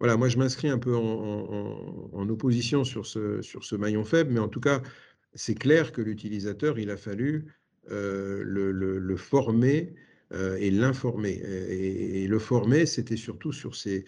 voilà, 0.00 0.16
moi, 0.16 0.30
je 0.30 0.38
m'inscris 0.38 0.68
un 0.68 0.78
peu 0.78 0.96
en, 0.96 2.28
opposition 2.30 2.82
sur 2.82 3.04
ce, 3.04 3.42
sur 3.42 3.62
ce 3.62 3.76
maillon 3.76 4.04
faible, 4.04 4.32
mais 4.32 4.40
en 4.40 4.48
tout 4.48 4.60
cas, 4.60 4.80
c'est 5.34 5.54
clair 5.54 5.92
que 5.92 6.00
l'utilisateur, 6.00 6.78
il 6.78 6.90
a 6.90 6.96
fallu 6.96 7.44
le, 7.88 9.16
former 9.16 9.94
et 10.32 10.70
l'informer. 10.70 11.40
Et, 11.68 12.26
le 12.26 12.38
former, 12.38 12.86
c'était 12.86 13.16
surtout 13.16 13.52
sur 13.52 13.76
ces, 13.76 14.04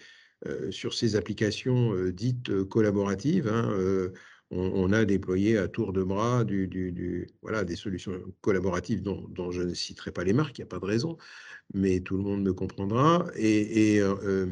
sur 0.71 0.93
ces 0.93 1.15
applications 1.15 1.93
dites 2.09 2.63
collaboratives. 2.63 3.47
Hein, 3.47 4.11
on, 4.49 4.93
a 4.93 5.03
déployé 5.05 5.57
à 5.57 5.67
tour 5.67 5.91
de 5.91 6.03
bras 6.03 6.43
du, 6.45 7.27
voilà, 7.41 7.63
des 7.63 7.75
solutions 7.75 8.13
collaboratives 8.41 9.01
dont, 9.01 9.51
je 9.51 9.61
ne 9.61 9.73
citerai 9.73 10.11
pas 10.11 10.23
les 10.23 10.33
marques, 10.33 10.57
il 10.57 10.61
n'y 10.61 10.67
a 10.67 10.69
pas 10.69 10.79
de 10.79 10.85
raison, 10.85 11.17
mais 11.73 11.99
tout 11.99 12.17
le 12.17 12.23
monde 12.23 12.43
me 12.43 12.53
comprendra. 12.53 13.27
Et, 13.35 13.99
euh, 13.99 14.15
euh, 14.23 14.47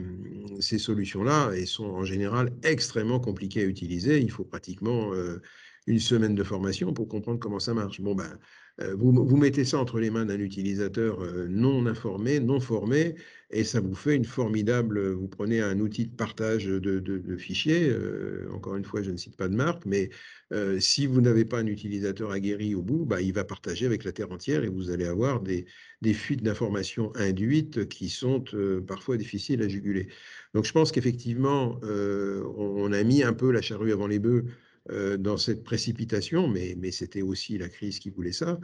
ces 0.60 0.80
solutions-là, 0.80 1.52
sont 1.66 1.86
en 1.86 2.04
général 2.04 2.52
extrêmement 2.64 3.20
compliquées 3.20 3.62
à 3.62 3.66
utiliser. 3.66 4.20
Il 4.20 4.32
faut 4.32 4.44
pratiquement 4.44 5.14
euh, 5.14 5.42
une 5.88 6.00
semaine 6.00 6.36
de 6.36 6.44
formation 6.44 6.94
pour 6.94 7.08
comprendre 7.08 7.40
comment 7.40 7.60
ça 7.60 7.74
marche. 7.74 8.02
Bon, 8.02 8.16
ben, 8.16 8.38
vous, 8.80 9.12
vous 9.12 9.38
mettez 9.38 9.64
ça 9.64 9.80
entre 9.80 10.00
les 10.00 10.10
mains 10.10 10.26
d'un 10.26 10.40
utilisateur 10.40 11.20
non 11.48 11.86
informé, 11.86 12.40
non 12.40 12.60
formé, 12.60 13.16
et 13.52 13.64
ça 13.64 13.80
vous 13.80 13.96
fait 13.96 14.16
une 14.16 14.26
formidable. 14.26 15.12
Vous 15.12 15.28
prenez 15.28 15.62
un 15.62 15.80
outil 15.80 16.08
de 16.08 16.16
partage 16.16 16.66
de, 16.66 17.38
fichiers. 17.38 17.90
Euh, 17.90 18.50
encore 18.54 18.76
une 18.76 18.84
fois, 18.84 19.02
je 19.02 19.12
ne 19.12 19.18
cite 19.18 19.38
pas 19.38 19.48
de 19.48 19.56
marque, 19.56 19.86
mais 19.86 20.10
euh, 20.52 20.80
si 20.80 21.06
vous 21.06 21.22
n'avez 21.22 21.46
pas 21.46 21.60
un 21.60 21.68
utilisateur 21.68 22.32
aguerri 22.32 22.76
au 22.76 22.82
bout, 22.82 23.06
bah, 23.06 23.22
il 23.22 23.34
va 23.34 23.44
partager 23.44 23.86
avec 23.86 24.04
la 24.04 24.12
terre 24.12 24.32
entière 24.32 24.64
et 24.64 24.68
vous 24.68 24.90
allez 24.90 25.06
avoir 25.06 25.42
des, 25.42 25.66
fuites 26.14 26.44
d'informations 26.44 27.12
induites 27.16 27.88
qui 27.88 28.10
sont 28.10 28.44
euh, 28.54 28.82
parfois 28.82 29.18
difficiles 29.18 29.62
à 29.62 29.68
juguler. 29.68 30.08
Donc, 30.54 30.66
je 30.66 30.72
pense 30.72 30.92
qu'effectivement, 30.92 31.80
on, 31.84 32.92
a 32.92 33.04
mis 33.04 33.24
un 33.24 33.34
peu 33.34 33.52
la 33.52 33.62
charrue 33.62 33.92
avant 33.92 34.08
les 34.08 34.20
bœufs 34.20 34.46
dans 34.90 35.38
cette 35.38 35.64
précipitation, 35.64 36.48
mais, 36.48 36.92
c'était 36.92 37.22
aussi 37.22 37.58
la 37.58 37.70
crise 37.70 38.00
qui 38.00 38.10
voulait 38.10 38.32
ça. 38.32 38.60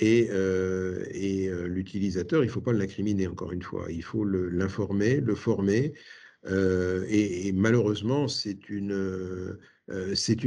Et, 0.00 0.28
euh, 0.30 1.04
euh, 1.14 1.68
l'utilisateur, 1.68 2.42
il 2.42 2.46
ne 2.46 2.52
faut 2.52 2.62
pas 2.62 2.72
l'incriminer, 2.72 3.26
encore 3.26 3.52
une 3.52 3.62
fois. 3.62 3.86
Il 3.90 4.02
faut 4.02 4.24
l'informer, 4.24 5.20
le, 5.20 5.34
former. 5.34 5.92
Euh, 6.46 7.04
et, 7.08 7.52
malheureusement, 7.52 8.26
c'est 8.26 8.70
une, 8.70 9.58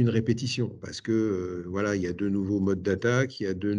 répétition 0.08 0.70
parce 0.80 1.00
que 1.00 1.64
voilà, 1.68 1.94
il 1.94 2.02
y 2.02 2.06
a 2.08 2.12
de 2.12 2.28
nouveaux 2.28 2.60
modes 2.60 2.82
d'attaque, 2.82 3.38
il 3.40 3.44
y 3.44 3.46
a 3.46 3.54
de 3.54 3.74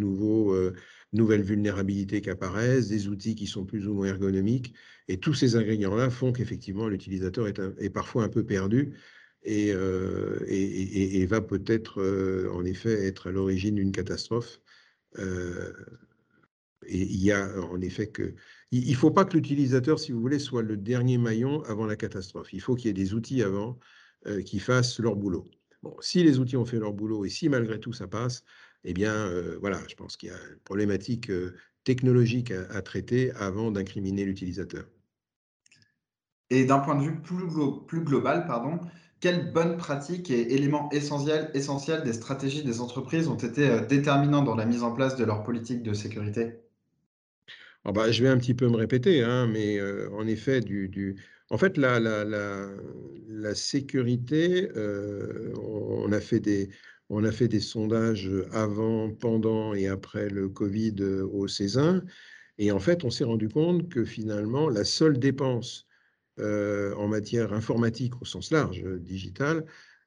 nouvelles 1.14 1.44
vulnérabilités 1.44 2.22
qui 2.22 2.30
apparaissent, 2.30 2.88
des 2.88 3.08
outils 3.10 3.36
qui 3.36 3.48
sont 3.48 3.66
plus 3.66 3.88
ou 3.88 3.96
moins 3.96 4.08
ergonomiques. 4.08 4.74
Et 5.08 5.18
tous 5.18 5.34
ces 5.34 5.56
ingrédients-là 5.58 6.10
font 6.10 6.32
qu'effectivement, 6.32 6.88
l'utilisateur 6.88 7.48
est, 7.48 7.90
parfois 7.90 8.24
un 8.24 8.30
peu 8.30 8.46
perdu 8.46 8.94
et, 9.46 9.70
et, 9.70 11.26
va 11.28 11.42
peut-être, 11.42 12.02
en 12.52 12.66
effet, 12.66 13.08
être 13.08 13.28
à 13.28 13.32
l'origine 13.32 13.76
d'une 13.76 13.92
catastrophe. 13.92 14.60
Euh, 15.20 15.74
il 16.88 17.24
y 17.24 17.32
a 17.32 17.50
en 17.72 17.82
effet 17.82 18.08
que. 18.08 18.36
Il 18.72 18.92
ne 18.92 18.96
faut 18.96 19.12
pas 19.12 19.26
que 19.26 19.36
l'utilisateur, 19.38 20.00
si 20.00 20.12
vous 20.12 20.20
voulez, 20.20 20.40
soit 20.40 20.62
le 20.62 20.76
dernier 20.76 21.18
maillon 21.18 21.64
avant 21.64 21.86
la 21.86 21.96
catastrophe. 21.96 22.52
Il 22.52 22.62
faut 22.62 22.76
qu'il 22.76 22.88
y 22.88 22.90
ait 22.90 22.94
des 22.94 23.14
outils 23.14 23.42
avant 23.42 23.80
euh, 24.28 24.42
qui 24.42 24.60
fassent 24.60 25.00
leur 25.00 25.16
boulot. 25.16 25.46
Bon, 25.82 25.96
si 26.02 26.24
les 26.24 26.40
outils 26.40 26.58
ont 26.58 26.66
fait 26.66 26.80
leur 26.80 26.94
boulot 26.94 27.26
et 27.26 27.30
si 27.30 27.48
malgré 27.48 27.80
tout 27.80 27.94
ça 27.94 28.08
passe, 28.08 28.44
eh 28.84 28.94
bien, 28.94 29.14
euh, 29.14 29.58
voilà, 29.62 29.80
je 29.88 29.96
pense 29.96 30.18
qu'il 30.18 30.30
y 30.30 30.32
a 30.32 30.38
une 30.52 30.60
problématique 30.60 31.32
technologique 31.84 32.52
à, 32.52 32.82
traiter 32.82 33.32
avant 33.32 33.72
d'incriminer 33.72 34.26
l'utilisateur. 34.26 34.86
Et 36.50 36.66
d'un 36.66 36.80
point 36.80 36.96
de 36.96 37.04
vue 37.04 37.22
plus, 37.22 37.48
plus 37.88 38.02
global, 38.02 38.46
pardon, 38.46 38.80
quelles 39.20 39.52
bonnes 39.52 39.78
pratiques 39.78 40.30
et 40.30 40.54
éléments 40.54 40.90
essentiels, 40.92 41.50
essentiels 41.54 42.04
des 42.04 42.14
stratégies 42.14 42.64
des 42.64 42.82
entreprises 42.82 43.28
ont 43.28 43.38
été 43.38 43.70
euh, 43.70 43.86
déterminants 43.86 44.44
dans 44.44 44.56
la 44.56 44.66
mise 44.66 44.84
en 44.84 44.94
place 44.94 45.16
de 45.16 45.24
leur 45.26 45.44
politique 45.44 45.84
de 45.84 45.94
sécurité? 45.94 46.54
Ah 47.84 47.92
bah, 47.92 48.12
je 48.12 48.24
vais 48.24 48.30
un 48.30 48.38
petit 48.38 48.54
peu 48.54 48.68
me 48.68 48.76
répéter, 48.78 49.24
hein, 49.24 49.48
mais 49.48 49.80
euh, 49.80 50.10
en 50.12 50.28
effet, 50.28 50.60
du, 50.62 51.16
en 51.50 51.58
fait, 51.58 51.78
la, 51.78 52.00
la, 52.00 52.26
la, 53.28 53.56
sécurité, 53.56 54.70
euh, 54.76 55.54
on, 55.56 56.12
a 56.12 56.20
fait 56.20 56.40
des, 56.40 56.70
on 57.10 57.24
a 57.24 57.32
fait 57.32 57.48
des 57.48 57.60
sondages 57.60 58.32
avant, 58.52 59.12
pendant 59.12 59.74
et 59.76 59.88
après 59.88 60.30
le 60.30 60.50
Covid 60.50 60.96
au 61.04 61.48
Césin, 61.48 62.04
et 62.58 62.72
en 62.72 62.80
fait, 62.80 63.04
on 63.04 63.10
s'est 63.10 63.24
rendu 63.24 63.50
compte 63.50 63.90
que 63.90 64.06
finalement, 64.06 64.70
la 64.70 64.84
seule 64.84 65.20
dépense 65.20 65.88
en 66.40 67.08
matière 67.08 67.54
informatique 67.54 68.22
au 68.22 68.26
sens 68.26 68.52
large, 68.52 68.84
euh, 68.84 69.00
digital, 69.00 69.66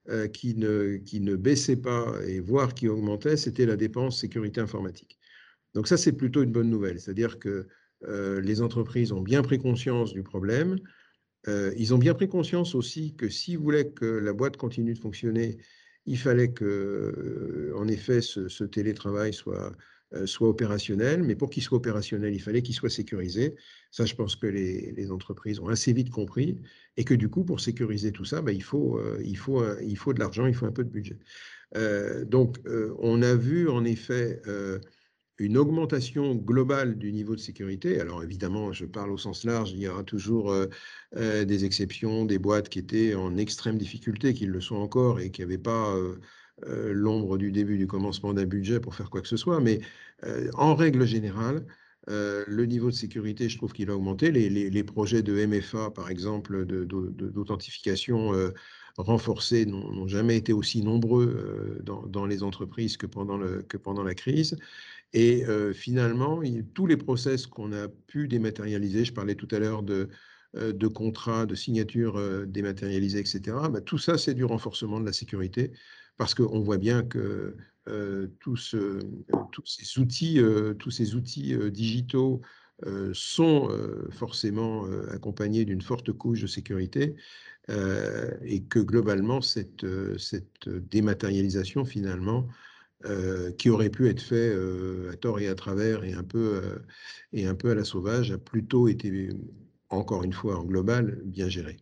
euh, 0.08 0.28
qui, 0.28 0.54
ne, 0.54 0.96
qui 0.96 1.20
ne 1.20 1.36
baissait 1.36 1.76
pas 1.76 2.14
et 2.26 2.40
voire 2.40 2.74
qui 2.74 2.88
augmentait, 2.88 3.36
c'était 3.36 3.66
la 3.66 3.76
dépense 3.76 4.20
sécurité 4.20 4.60
informatique. 4.60 5.18
Donc 5.74 5.88
ça, 5.88 5.96
c'est 5.96 6.12
plutôt 6.12 6.42
une 6.42 6.52
bonne 6.52 6.70
nouvelle. 6.70 7.00
C'est-à-dire 7.00 7.38
que 7.38 7.66
les 8.40 8.62
entreprises 8.62 9.10
ont 9.10 9.22
bien 9.22 9.42
pris 9.42 9.58
conscience 9.58 10.12
du 10.12 10.22
problème. 10.22 10.78
ils 11.48 11.94
ont 11.94 11.98
bien 11.98 12.14
pris 12.14 12.28
conscience 12.28 12.76
aussi 12.76 13.16
que 13.16 13.28
s'ils 13.28 13.58
voulaient 13.58 13.90
que 13.90 14.06
la 14.06 14.32
boîte 14.32 14.56
continue 14.56 14.94
de 14.94 15.00
fonctionner, 15.00 15.58
il 16.08 16.16
fallait 16.16 16.52
que, 16.52 17.72
en 17.76 17.86
effet, 17.86 18.22
ce 18.22 18.64
télétravail 18.64 19.34
soit 19.34 19.66
euh, 19.66 19.70
soit 20.24 20.48
opérationnel, 20.48 21.22
mais 21.22 21.36
pour 21.36 21.50
qu'il 21.50 21.62
soit 21.62 21.78
opérationnel, 21.78 22.34
il 22.34 22.40
fallait 22.40 22.62
qu'il 22.62 22.74
soit 22.74 22.90
sécurisé. 22.90 23.56
Ça, 23.90 24.04
je 24.06 24.14
pense 24.14 24.36
que 24.36 24.46
les, 24.46 25.10
entreprises 25.10 25.60
ont 25.60 25.68
assez 25.68 25.92
vite 25.92 26.10
compris, 26.10 26.58
et 26.96 27.04
que 27.04 27.14
du 27.14 27.28
coup, 27.28 27.44
pour 27.44 27.60
sécuriser 27.60 28.12
tout 28.12 28.24
ça, 28.24 28.42
bah, 28.42 28.52
il, 28.52 28.62
faut, 28.62 28.98
euh, 28.98 29.20
il, 29.24 29.36
faut, 29.36 29.62
il 29.80 29.96
faut 29.96 30.12
de 30.12 30.18
l'argent, 30.18 30.46
il 30.46 30.54
faut 30.54 30.66
un 30.66 30.72
peu 30.72 30.84
de 30.84 30.90
budget. 30.90 31.18
Euh, 31.76 32.24
donc, 32.24 32.58
on 33.00 33.22
a 33.22 33.34
vu 33.34 33.68
en 33.68 33.84
effet 33.84 34.40
une 35.38 35.56
augmentation 35.56 36.34
globale 36.34 36.98
du 36.98 37.12
niveau 37.12 37.36
de 37.36 37.40
sécurité. 37.40 38.00
Alors 38.00 38.22
évidemment, 38.24 38.72
je 38.72 38.84
parle 38.86 39.10
au 39.12 39.18
sens 39.18 39.44
large, 39.44 39.70
il 39.72 39.78
y 39.78 39.88
aura 39.88 40.02
toujours 40.02 40.54
des 41.14 41.64
exceptions, 41.64 42.24
des 42.24 42.38
boîtes 42.38 42.68
qui 42.68 42.78
étaient 42.80 43.14
en 43.14 43.36
extrême 43.36 43.78
difficulté, 43.78 44.34
qui 44.34 44.46
le 44.46 44.60
sont 44.60 44.76
encore 44.76 45.20
et 45.20 45.30
qui 45.30 45.42
n'avaient 45.42 45.58
pas 45.58 45.94
euh, 45.94 46.16
l'ombre 46.66 47.38
du 47.38 47.52
début 47.52 47.78
du 47.78 47.86
commencement 47.86 48.34
d'un 48.34 48.44
budget 48.44 48.80
pour 48.80 48.94
faire 48.94 49.10
quoi 49.10 49.20
que 49.20 49.28
ce 49.28 49.36
soit, 49.36 49.60
mais 49.60 49.80
euh, 50.24 50.50
en 50.54 50.74
règle 50.74 51.06
générale, 51.06 51.64
euh, 52.08 52.44
le 52.48 52.66
niveau 52.66 52.90
de 52.90 52.94
sécurité, 52.94 53.48
je 53.48 53.56
trouve 53.56 53.72
qu'il 53.72 53.90
a 53.90 53.96
augmenté. 53.96 54.30
Les, 54.30 54.84
projets 54.84 55.22
de 55.22 55.46
MFA, 55.46 55.90
par 55.90 56.10
exemple, 56.10 56.64
d'authentification 56.64 58.32
renforcée, 58.96 59.66
n'ont 59.66 60.08
jamais 60.08 60.36
été 60.36 60.52
aussi 60.52 60.82
nombreux 60.82 61.80
dans, 61.84 62.26
les 62.26 62.42
entreprises 62.42 62.96
que 62.96 63.06
pendant, 63.06 63.38
que 63.68 63.76
pendant 63.76 64.02
la 64.02 64.14
crise. 64.14 64.56
Et 65.12 65.44
finalement, 65.74 66.40
tous 66.72 66.86
les 66.86 66.96
process 66.96 67.46
qu'on 67.46 67.72
a 67.72 67.88
pu 67.88 68.26
dématérialiser, 68.26 69.04
je 69.04 69.12
parlais 69.12 69.34
tout 69.34 69.48
à 69.50 69.58
l'heure 69.58 69.82
de, 69.82 70.08
de 70.54 70.86
contrats, 70.86 71.44
de 71.44 71.54
signatures 71.54 72.18
dématérialisées, 72.46 73.20
etc., 73.20 73.54
bah, 73.70 73.82
tout 73.82 73.98
ça, 73.98 74.16
c'est 74.16 74.34
du 74.34 74.44
renforcement 74.44 74.98
de 74.98 75.04
la 75.04 75.12
sécurité 75.12 75.72
parce 76.18 76.34
qu'on 76.34 76.60
voit 76.60 76.78
bien 76.78 77.02
que 77.02 77.56
euh, 77.88 78.26
tous, 78.40 78.76
tous, 79.52 79.66
ces 79.66 79.98
outils, 79.98 80.40
euh, 80.40 80.74
tous 80.74 80.90
ces 80.90 81.14
outils 81.14 81.54
euh, 81.54 81.70
digitaux 81.70 82.42
sont 83.12 83.70
forcément 84.12 84.84
accompagnés 85.10 85.64
d'une 85.64 85.82
forte 85.82 86.12
couche 86.12 86.42
de 86.42 86.46
sécurité 86.46 87.16
et 87.68 88.62
que 88.70 88.78
globalement, 88.78 89.40
cette, 89.40 89.84
cette 90.16 90.68
dématérialisation, 90.68 91.84
finalement, 91.84 92.46
qui 93.58 93.68
aurait 93.68 93.90
pu 93.90 94.08
être 94.08 94.22
fait 94.22 94.56
à 95.10 95.16
tort 95.16 95.40
et 95.40 95.48
à 95.48 95.56
travers 95.56 96.04
et 96.04 96.12
un, 96.12 96.22
peu, 96.22 96.62
et 97.32 97.48
un 97.48 97.56
peu 97.56 97.72
à 97.72 97.74
la 97.74 97.82
sauvage, 97.82 98.30
a 98.30 98.38
plutôt 98.38 98.86
été, 98.86 99.30
encore 99.88 100.22
une 100.22 100.32
fois, 100.32 100.56
en 100.56 100.62
global, 100.62 101.20
bien 101.24 101.48
gérée. 101.48 101.78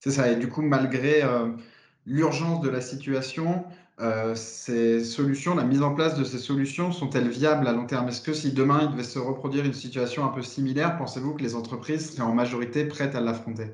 C'est 0.00 0.10
ça, 0.10 0.32
et 0.32 0.40
du 0.40 0.48
coup, 0.48 0.62
malgré 0.62 1.22
l'urgence 2.08 2.62
de 2.62 2.70
la 2.70 2.80
situation, 2.80 3.64
euh, 4.00 4.34
ces 4.34 5.04
solutions, 5.04 5.54
la 5.54 5.64
mise 5.64 5.82
en 5.82 5.94
place 5.94 6.18
de 6.18 6.24
ces 6.24 6.38
solutions, 6.38 6.90
sont-elles 6.90 7.28
viables 7.28 7.66
à 7.66 7.72
long 7.72 7.86
terme? 7.86 8.08
Est-ce 8.08 8.22
que 8.22 8.32
si 8.32 8.52
demain 8.52 8.80
il 8.82 8.92
devait 8.92 9.04
se 9.04 9.18
reproduire 9.18 9.64
une 9.64 9.74
situation 9.74 10.24
un 10.24 10.28
peu 10.28 10.42
similaire, 10.42 10.96
pensez-vous 10.96 11.34
que 11.34 11.42
les 11.42 11.54
entreprises 11.54 12.10
seraient 12.10 12.22
en 12.22 12.34
majorité 12.34 12.86
prêtes 12.86 13.14
à 13.14 13.20
l'affronter? 13.20 13.66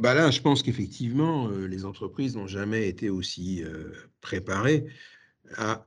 Bah 0.00 0.14
là, 0.14 0.30
je 0.30 0.40
pense 0.40 0.62
qu'effectivement, 0.62 1.48
euh, 1.48 1.66
les 1.66 1.84
entreprises 1.84 2.36
n'ont 2.36 2.46
jamais 2.46 2.88
été 2.88 3.10
aussi 3.10 3.62
euh, 3.62 3.92
préparées 4.20 4.86
à, 5.56 5.84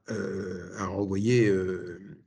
à, 0.77 0.85
renvoyer, 0.87 1.49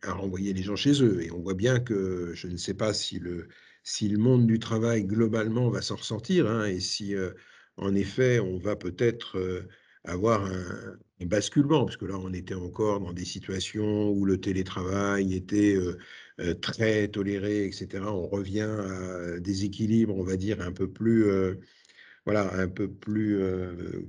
à 0.02 0.12
renvoyer 0.12 0.54
les 0.54 0.62
gens 0.62 0.74
chez 0.74 1.02
eux. 1.02 1.22
Et 1.22 1.30
on 1.30 1.40
voit 1.40 1.54
bien 1.54 1.80
que 1.80 2.32
je 2.34 2.48
ne 2.48 2.56
sais 2.56 2.72
pas 2.72 2.94
si 2.94 3.18
le, 3.18 3.48
si 3.82 4.08
le 4.08 4.16
monde 4.16 4.46
du 4.46 4.58
travail 4.58 5.04
globalement 5.04 5.68
va 5.68 5.82
s'en 5.82 5.96
ressentir 5.96 6.50
hein, 6.50 6.64
et 6.64 6.80
si 6.80 7.14
en 7.76 7.94
effet, 7.94 8.40
on 8.40 8.58
va 8.58 8.76
peut-être 8.76 9.38
euh, 9.38 9.68
avoir 10.04 10.44
un, 10.44 10.96
basculement, 11.26 11.84
parce 11.84 11.96
que 11.96 12.06
là, 12.06 12.18
on 12.18 12.32
était 12.32 12.54
encore 12.54 13.00
dans 13.00 13.12
des 13.12 13.24
situations 13.24 14.10
où 14.10 14.24
le 14.24 14.38
télétravail 14.38 15.34
était 15.34 15.74
euh, 15.74 15.98
euh, 16.40 16.54
très 16.54 17.08
toléré, 17.08 17.64
etc. 17.66 18.04
On 18.06 18.26
revient 18.26 18.60
à 18.60 19.40
des 19.40 19.64
équilibres, 19.64 20.16
on 20.16 20.22
va 20.22 20.36
dire, 20.36 20.60
un 20.60 20.72
peu 20.72 20.88
plus, 20.88 21.26
voilà, 22.24 22.54
un 22.54 22.68
peu 22.68 22.88
plus, 22.88 23.40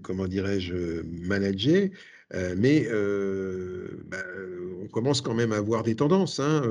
comment 0.01 0.27
dirais-je, 0.27 1.03
managés. 1.27 1.91
mais 2.57 2.87
bah, 4.05 4.23
on 4.81 4.87
commence 4.87 5.21
quand 5.21 5.33
même 5.33 5.53
à 5.53 5.61
voir 5.61 5.83
des 5.83 5.95
tendances. 5.95 6.39
Hein, 6.41 6.61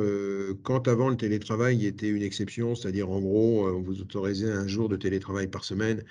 quand 0.64 0.86
avant 0.86 1.08
le 1.08 1.16
télétravail 1.16 1.86
était 1.86 2.08
une 2.08 2.22
exception, 2.22 2.74
c'est-à-dire 2.74 3.10
en 3.10 3.20
gros, 3.20 3.68
on 3.68 3.80
vous 3.80 4.02
autorisait 4.02 4.52
un 4.52 4.66
jour 4.66 4.88
de 4.90 4.96
télétravail 4.96 5.48
par 5.48 5.64
semaine, 5.64 6.04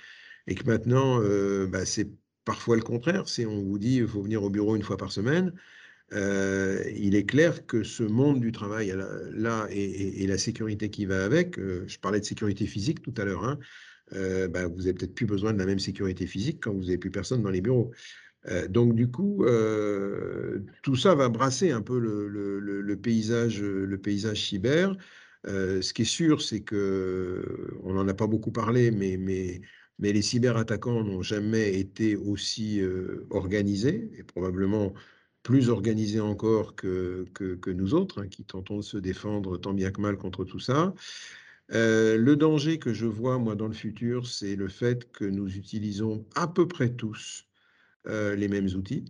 et 0.48 0.56
que 0.56 0.66
maintenant, 0.66 1.22
euh, 1.22 1.68
bah, 1.68 1.86
c'est 1.86 2.10
parfois 2.44 2.76
le 2.76 2.82
contraire. 2.82 3.28
C'est 3.28 3.46
on 3.46 3.64
vous 3.64 3.80
dit 3.80 3.98
il 3.98 4.08
faut 4.08 4.22
venir 4.22 4.44
au 4.44 4.50
bureau 4.50 4.76
une 4.76 4.84
fois 4.84 4.98
par 4.98 5.12
semaine. 5.12 5.54
Euh, 6.14 6.84
il 6.96 7.16
est 7.16 7.26
clair 7.26 7.66
que 7.66 7.84
ce 7.84 8.04
monde 8.04 8.40
du 8.40 8.52
travail 8.52 8.96
là 9.34 9.68
et, 9.72 10.28
la 10.28 10.38
sécurité 10.38 10.90
qui 10.92 11.06
va 11.06 11.26
avec, 11.26 11.58
euh, 11.58 11.84
je 11.88 11.98
parlais 11.98 12.20
de 12.20 12.26
sécurité 12.26 12.68
physique 12.68 13.02
tout 13.02 13.14
à 13.18 13.26
l'heure, 13.26 13.44
hein, 13.44 13.58
bah, 14.12 14.68
vous 14.68 14.82
n'avez 14.82 14.94
peut-être 14.94 15.16
plus 15.16 15.26
besoin 15.26 15.52
de 15.52 15.58
la 15.58 15.66
même 15.66 15.80
sécurité 15.80 16.28
physique 16.28 16.60
quand 16.62 16.74
vous 16.74 16.84
n'avez 16.84 17.00
plus 17.00 17.10
personne 17.10 17.42
dans 17.42 17.50
les 17.50 17.62
bureaux. 17.62 17.92
donc 18.70 18.94
du 18.94 19.10
coup, 19.10 19.46
tout 20.84 20.96
ça 20.96 21.16
va 21.16 21.28
brasser 21.28 21.72
un 21.72 21.82
peu 21.82 21.98
le, 22.00 22.96
paysage, 23.02 23.64
le 23.64 23.98
paysage 23.98 24.48
cyber. 24.48 24.96
ce 25.46 25.92
qui 25.92 26.04
est 26.04 26.06
sûr, 26.06 26.44
c'est 26.44 26.62
que 26.62 27.74
on 27.82 27.94
n'en 27.94 28.08
a 28.08 28.14
pas 28.14 28.28
beaucoup 28.28 28.52
parlé, 28.52 28.92
mais 28.92 29.18
mais 30.00 30.12
les 30.12 30.22
cyberattaquants 30.22 31.04
n'ont 31.04 31.22
jamais 31.22 31.80
été 31.80 32.16
aussi 32.16 32.82
euh, 32.82 33.26
organisés, 33.30 34.10
et 34.18 34.24
probablement 34.24 34.94
plus 35.44 35.70
organisés 35.70 36.20
encore 36.20 36.76
que, 36.76 37.26
que, 37.34 37.70
nous 37.70 37.94
autres, 37.94 38.24
hein, 38.24 38.28
qui 38.28 38.44
tentons 38.44 38.78
de 38.78 38.82
se 38.82 38.98
défendre 38.98 39.58
tant 39.58 39.74
bien 39.74 39.92
que 39.92 40.02
mal 40.02 40.18
contre 40.18 40.44
tout 40.44 40.60
ça. 40.60 40.94
Euh, 41.72 42.18
le 42.18 42.36
danger 42.36 42.80
que 42.80 42.94
je 42.94 43.06
vois, 43.06 43.38
moi, 43.38 43.56
dans 43.56 43.68
le 43.68 43.74
futur, 43.74 44.28
c'est 44.28 44.56
le 44.56 44.68
fait 44.68 45.12
que 45.12 45.26
nous 45.26 45.56
utilisons 45.56 46.26
à 46.36 46.48
peu 46.48 46.68
près 46.68 46.90
tous 46.90 47.46
euh, 48.08 48.36
les 48.36 48.48
mêmes 48.48 48.70
outils 48.76 49.06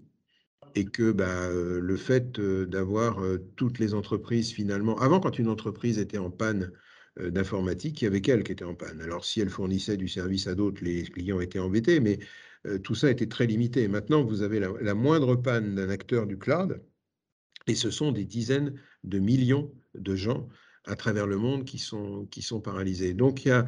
et 0.76 0.84
que 0.84 1.14
bah, 1.14 1.50
le 1.50 1.96
fait 1.96 2.38
d'avoir 2.38 3.22
toutes 3.56 3.80
les 3.80 3.94
entreprises, 3.94 4.52
finalement, 4.52 5.00
avant, 5.00 5.22
quand 5.22 5.40
une 5.40 5.48
entreprise 5.48 6.00
était 6.00 6.18
en 6.18 6.30
panne, 6.30 6.74
d'informatique, 7.20 8.02
il 8.02 8.06
y 8.06 8.08
avait 8.08 8.22
qu'elle 8.22 8.44
qui 8.44 8.52
était 8.52 8.66
en 8.66 8.76
panne. 8.76 9.02
Alors, 9.02 9.24
si 9.24 9.40
elle 9.42 9.50
fournissait 9.50 9.98
du 9.98 10.08
service 10.08 10.48
à 10.48 10.56
d'autres, 10.56 10.84
les 10.84 11.04
clients 11.04 11.40
étaient 11.40 11.60
embêtés, 11.60 12.00
mais 12.00 12.20
euh, 12.66 12.80
tout 12.80 12.96
ça 12.96 13.10
était 13.12 13.28
très 13.28 13.46
limité. 13.46 13.88
Maintenant, 13.88 14.24
vous 14.24 14.42
avez 14.42 14.60
la, 14.60 14.94
moindre 14.94 15.36
panne 15.36 15.76
d'un 15.76 15.90
acteur 15.90 16.26
du 16.26 16.38
cloud, 16.38 16.82
et 17.68 17.76
ce 17.76 17.90
sont 17.92 18.12
des 18.12 18.26
dizaines 18.26 18.80
de 19.04 19.20
millions 19.20 19.72
de 19.94 20.16
gens 20.16 20.50
à 20.86 20.96
travers 20.96 21.28
le 21.28 21.38
monde 21.38 21.66
qui 21.66 21.80
sont, 21.80 22.26
qui 22.28 22.42
sont 22.42 22.62
paralysés. 22.62 23.14
Donc, 23.14 23.48
euh, 23.48 23.64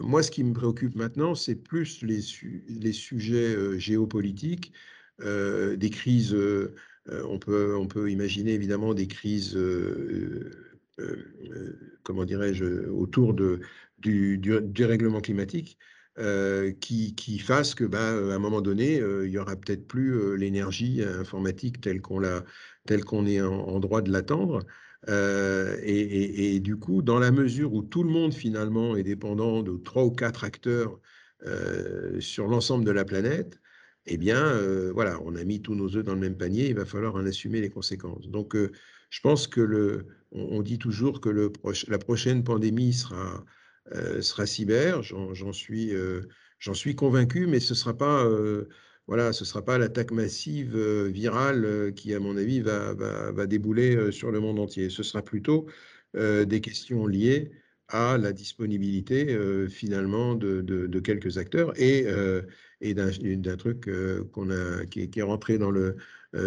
moi, 0.00 0.22
ce 0.22 0.30
qui 0.30 0.44
me 0.44 0.52
préoccupe 0.52 0.94
maintenant, 0.94 1.34
c'est 1.34 1.54
plus 1.54 2.02
les, 2.02 2.20
les 2.68 2.92
sujets 2.92 3.78
géopolitiques, 3.78 4.72
des 5.20 5.90
crises. 5.90 6.36
on, 7.08 7.38
peut, 7.38 7.76
on 7.76 7.86
peut 7.86 8.10
imaginer 8.10 8.52
évidemment 8.52 8.94
des 8.94 9.06
crises 9.06 9.56
euh, 9.56 9.60
euh, 9.60 10.73
comment 12.02 12.24
dirais-je, 12.24 12.88
autour 12.88 13.34
du, 13.34 14.38
du, 14.38 14.84
règlement 14.84 15.20
climatique. 15.20 15.78
Euh, 16.16 16.70
qui, 16.80 17.38
fasse 17.40 17.74
que, 17.74 17.82
bah, 17.82 18.10
à 18.10 18.34
un 18.34 18.38
moment 18.38 18.60
donné, 18.60 18.98
il 18.98 19.30
y 19.30 19.38
aura 19.38 19.56
peut-être 19.56 19.88
plus 19.88 20.36
l'énergie 20.36 21.02
informatique 21.02 21.80
telle 21.80 22.00
qu'on 22.00 22.20
l'a, 22.20 22.44
telle 22.86 23.04
qu'on 23.04 23.26
est 23.26 23.40
en, 23.40 23.80
droit 23.80 24.00
de 24.00 24.12
l'attendre. 24.12 24.64
et, 25.08 26.54
et, 26.54 26.60
du 26.60 26.76
coup, 26.76 27.02
dans 27.02 27.18
la 27.18 27.32
mesure 27.32 27.74
où 27.74 27.82
tout 27.82 28.04
le 28.04 28.10
monde 28.10 28.32
finalement 28.32 28.96
est 28.96 29.02
dépendant 29.02 29.62
de 29.62 29.76
trois 29.76 30.04
ou 30.04 30.12
quatre 30.12 30.44
acteurs 30.44 31.00
sur 32.20 32.46
l'ensemble 32.46 32.84
de 32.84 32.92
la 32.92 33.04
planète, 33.04 33.60
eh 34.06 34.16
bien, 34.16 34.60
voilà, 34.92 35.20
on 35.24 35.34
a 35.34 35.42
mis 35.44 35.62
tous 35.62 35.74
nos 35.74 35.96
œufs 35.96 36.04
dans 36.04 36.14
le 36.14 36.20
même 36.20 36.36
panier, 36.36 36.68
il 36.68 36.76
va 36.76 36.84
falloir 36.84 37.16
en 37.16 37.26
assumer 37.26 37.60
les 37.60 37.70
conséquences. 37.70 38.28
Donc, 38.28 38.56
je 39.14 39.20
pense 39.20 39.46
que 39.46 39.60
le, 39.60 40.06
on, 40.32 40.60
dit 40.60 40.78
toujours 40.78 41.20
que 41.20 41.28
le 41.28 41.52
la 41.86 41.98
prochaine 41.98 42.42
pandémie 42.42 42.92
sera, 42.92 43.44
sera 44.20 44.44
cyber, 44.44 45.04
j'en 45.04 45.52
suis, 45.52 45.92
j'en 46.58 46.74
suis 46.74 46.96
convaincu, 46.96 47.46
mais 47.46 47.60
ce 47.60 47.76
sera 47.76 47.96
pas 47.96 48.28
voilà, 49.06 49.32
ce 49.32 49.44
ne 49.44 49.46
sera 49.46 49.64
pas 49.64 49.78
l'attaque 49.78 50.10
massive 50.10 50.76
virale 51.06 51.92
qui, 51.94 52.12
à 52.12 52.18
mon 52.18 52.36
avis, 52.36 52.60
va, 52.60 52.92
va, 52.94 53.46
débouler 53.46 54.10
sur 54.10 54.32
le 54.32 54.40
monde 54.40 54.58
entier. 54.58 54.90
Ce 54.90 55.04
sera 55.04 55.22
plutôt 55.22 55.66
des 56.14 56.60
questions 56.60 57.06
liées 57.06 57.52
à 57.86 58.18
la 58.18 58.32
disponibilité 58.32 59.38
finalement 59.68 60.34
de, 60.34 60.98
quelques 60.98 61.38
acteurs 61.38 61.72
et, 61.80 62.04
et 62.80 62.94
d'un 62.94 63.56
truc 63.56 63.88
qu'on 64.32 64.50
a, 64.50 64.86
qui, 64.86 65.08
est 65.14 65.22
rentré 65.22 65.56
dans 65.58 65.70
le, 65.70 65.98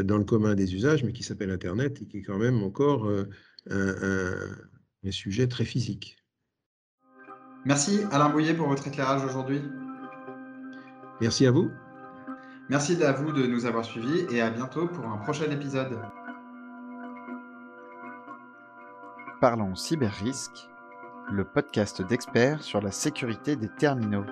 dans 0.04 0.18
le 0.18 0.24
commun 0.24 0.56
des 0.56 0.76
usages, 0.76 1.04
mais 1.04 1.14
qui 1.14 1.24
s'appelle 1.24 1.52
Internet 1.52 2.02
et 2.02 2.08
qui 2.08 2.18
est 2.18 2.24
quand 2.24 2.38
même 2.38 2.62
encore 2.64 3.10
un 3.70 5.12
sujet 5.12 5.48
très 5.48 5.66
physique. 5.66 6.18
Merci 7.66 8.02
Alain 8.12 8.30
Bouillet 8.30 8.54
pour 8.54 8.68
votre 8.68 8.88
éclairage 8.88 9.24
aujourd'hui. 9.26 9.62
Merci 11.22 11.46
à 11.46 11.52
vous. 11.52 11.70
Merci 12.70 13.02
à 13.04 13.12
vous 13.14 13.32
de 13.32 13.48
nous 13.48 13.66
avoir 13.66 13.86
suivis 13.86 14.26
et 14.30 14.42
à 14.42 14.50
bientôt 14.50 14.88
pour 14.88 15.06
un 15.06 15.18
prochain 15.18 15.50
épisode. 15.50 15.98
Parlons 19.40 19.76
cyber 19.76 20.12
risque, 20.12 20.70
le 21.32 21.46
podcast 21.46 22.02
d'experts 22.02 22.64
sur 22.64 22.82
la 22.82 22.92
sécurité 22.92 23.56
des 23.56 23.70
terminaux. 23.70 24.26